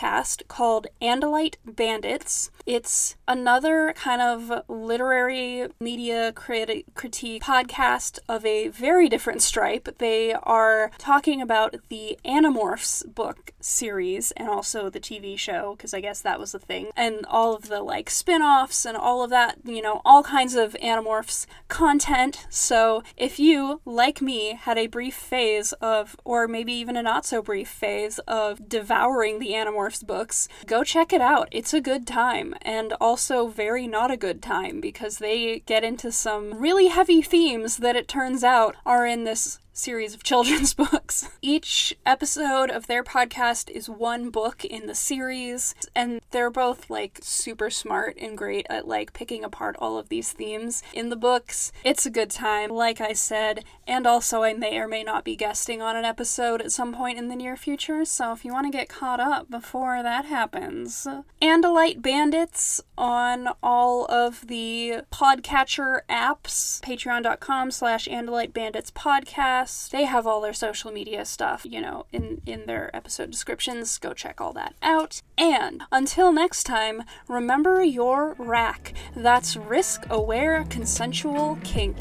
called 0.47 0.87
Andalite 1.01 1.55
Bandits. 1.65 2.51
It's 2.65 3.15
another 3.27 3.93
kind 3.95 4.23
of 4.23 4.63
literary 4.67 5.67
media 5.79 6.31
criti- 6.33 6.85
critique 6.95 7.43
podcast 7.43 8.17
of 8.27 8.43
a 8.43 8.69
very 8.69 9.07
different 9.07 9.43
stripe. 9.43 9.87
They 9.99 10.33
are 10.33 10.89
talking 10.97 11.43
about 11.43 11.75
the 11.89 12.17
Animorphs 12.25 13.13
book 13.13 13.51
series 13.59 14.31
and 14.31 14.47
also 14.47 14.89
the 14.89 14.99
TV 14.99 15.37
show, 15.37 15.75
because 15.75 15.93
I 15.93 16.01
guess 16.01 16.21
that 16.21 16.39
was 16.39 16.53
the 16.53 16.59
thing, 16.59 16.89
and 16.95 17.23
all 17.27 17.53
of 17.55 17.67
the 17.67 17.81
like 17.83 18.09
spin 18.09 18.41
offs 18.41 18.83
and 18.83 18.97
all 18.97 19.23
of 19.23 19.29
that, 19.29 19.59
you 19.63 19.83
know, 19.83 20.01
all 20.03 20.23
kinds 20.23 20.55
of 20.55 20.73
Animorphs 20.81 21.45
content. 21.67 22.47
So 22.49 23.03
if 23.15 23.39
you, 23.39 23.81
like 23.85 24.23
me, 24.23 24.57
had 24.59 24.79
a 24.79 24.87
brief 24.87 25.15
phase 25.15 25.71
of, 25.73 26.15
or 26.23 26.47
maybe 26.47 26.73
even 26.73 26.97
a 26.97 27.03
not 27.03 27.27
so 27.27 27.43
brief 27.43 27.69
phase 27.69 28.17
of 28.27 28.67
devouring 28.67 29.37
the 29.37 29.51
Animorphs 29.51 30.05
books, 30.05 30.47
go 30.65 30.83
check 30.83 31.13
it 31.13 31.21
out. 31.21 31.47
It's 31.51 31.73
a 31.73 31.81
good 31.81 32.07
time, 32.07 32.54
and 32.61 32.93
also 33.01 33.47
very 33.47 33.87
not 33.87 34.11
a 34.11 34.17
good 34.17 34.41
time 34.41 34.79
because 34.79 35.17
they 35.17 35.59
get 35.59 35.83
into 35.83 36.11
some 36.11 36.53
really 36.59 36.87
heavy 36.87 37.21
themes 37.21 37.77
that 37.77 37.95
it 37.95 38.07
turns 38.07 38.43
out 38.43 38.75
are 38.85 39.05
in 39.05 39.23
this 39.23 39.59
series 39.75 40.13
of 40.13 40.23
children's 40.23 40.73
books. 40.85 41.29
Each 41.41 41.95
episode 42.05 42.71
of 42.71 42.87
their 42.87 43.03
podcast 43.03 43.69
is 43.69 43.89
one 43.89 44.29
book 44.29 44.63
in 44.63 44.87
the 44.87 44.95
series, 44.95 45.75
and 45.93 46.21
they're 46.31 46.49
both 46.49 46.89
like 46.89 47.19
super 47.21 47.69
smart 47.69 48.17
and 48.19 48.37
great 48.37 48.65
at 48.69 48.87
like 48.87 49.13
picking 49.13 49.43
apart 49.43 49.75
all 49.79 49.97
of 49.97 50.09
these 50.09 50.31
themes 50.31 50.81
in 50.93 51.09
the 51.09 51.15
books. 51.15 51.71
It's 51.83 52.05
a 52.05 52.09
good 52.09 52.31
time, 52.31 52.69
like 52.69 53.01
I 53.01 53.13
said, 53.13 53.65
and 53.85 54.07
also 54.07 54.43
I 54.43 54.53
may 54.53 54.77
or 54.77 54.87
may 54.87 55.03
not 55.03 55.25
be 55.25 55.35
guesting 55.35 55.81
on 55.81 55.95
an 55.95 56.05
episode 56.05 56.61
at 56.61 56.71
some 56.71 56.93
point 56.93 57.19
in 57.19 57.27
the 57.27 57.35
near 57.35 57.57
future, 57.57 58.05
so 58.05 58.31
if 58.31 58.45
you 58.45 58.53
want 58.53 58.71
to 58.71 58.77
get 58.77 58.89
caught 58.89 59.19
up 59.19 59.49
before 59.49 60.01
that 60.01 60.25
happens. 60.25 61.05
Andalite 61.41 62.01
Bandits 62.01 62.81
on 62.97 63.49
all 63.61 64.05
of 64.05 64.47
the 64.47 65.01
podcatcher 65.11 65.99
apps, 66.09 66.79
patreon.com 66.81 67.71
slash 67.71 68.07
Andalite 68.07 68.53
Bandits 68.53 68.91
podcast 68.91 69.64
podcasts. 69.65 69.89
They 69.89 70.05
have 70.05 70.27
all 70.27 70.41
their 70.41 70.53
social 70.53 70.91
media 70.91 71.25
stuff, 71.25 71.65
you 71.67 71.81
know, 71.81 72.05
in, 72.11 72.41
in 72.45 72.65
their 72.65 72.95
episode 72.95 73.31
descriptions. 73.31 73.97
Go 73.97 74.13
check 74.13 74.39
all 74.41 74.53
that 74.53 74.75
out. 74.81 75.21
And 75.37 75.83
until 75.91 76.31
next 76.31 76.63
time, 76.63 77.03
remember 77.27 77.83
your 77.83 78.35
rack. 78.37 78.93
That's 79.15 79.57
risk 79.57 80.05
aware 80.09 80.65
consensual 80.69 81.57
kink. 81.63 81.97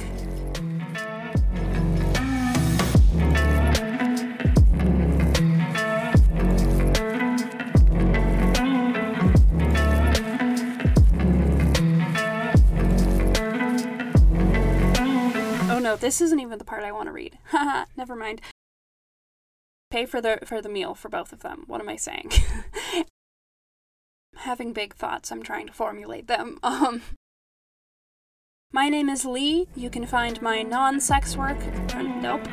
This 15.97 16.21
isn't 16.21 16.41
even 16.41 16.59
the 16.59 16.65
part 16.65 16.85
I 16.85 16.93
want 16.93 17.09
to 17.09 17.13
read. 17.13 17.39
Haha, 17.47 17.87
never 17.97 18.15
mind. 18.17 18.41
Pay 19.91 20.07
for 20.07 20.21
the 20.21 20.39
for 20.45 20.61
the 20.61 20.69
meal 20.69 20.95
for 20.95 21.09
both 21.09 21.33
of 21.33 21.41
them. 21.41 21.65
What 21.67 21.81
am 21.81 21.89
I 21.89 21.97
saying? 21.97 22.33
Having 24.37 24.73
big 24.73 24.95
thoughts, 24.95 25.31
I'm 25.31 25.43
trying 25.43 25.67
to 25.67 25.73
formulate 25.73 26.27
them. 26.27 26.59
Um 26.65 27.03
My 28.73 28.89
name 28.89 29.09
is 29.09 29.25
Leigh. 29.25 29.69
You 29.77 29.89
can 29.89 30.07
find 30.07 30.43
my 30.43 30.63
non-sex 30.63 31.37
work. 31.37 31.59
Uh, 31.95 32.03
nope. 32.03 32.47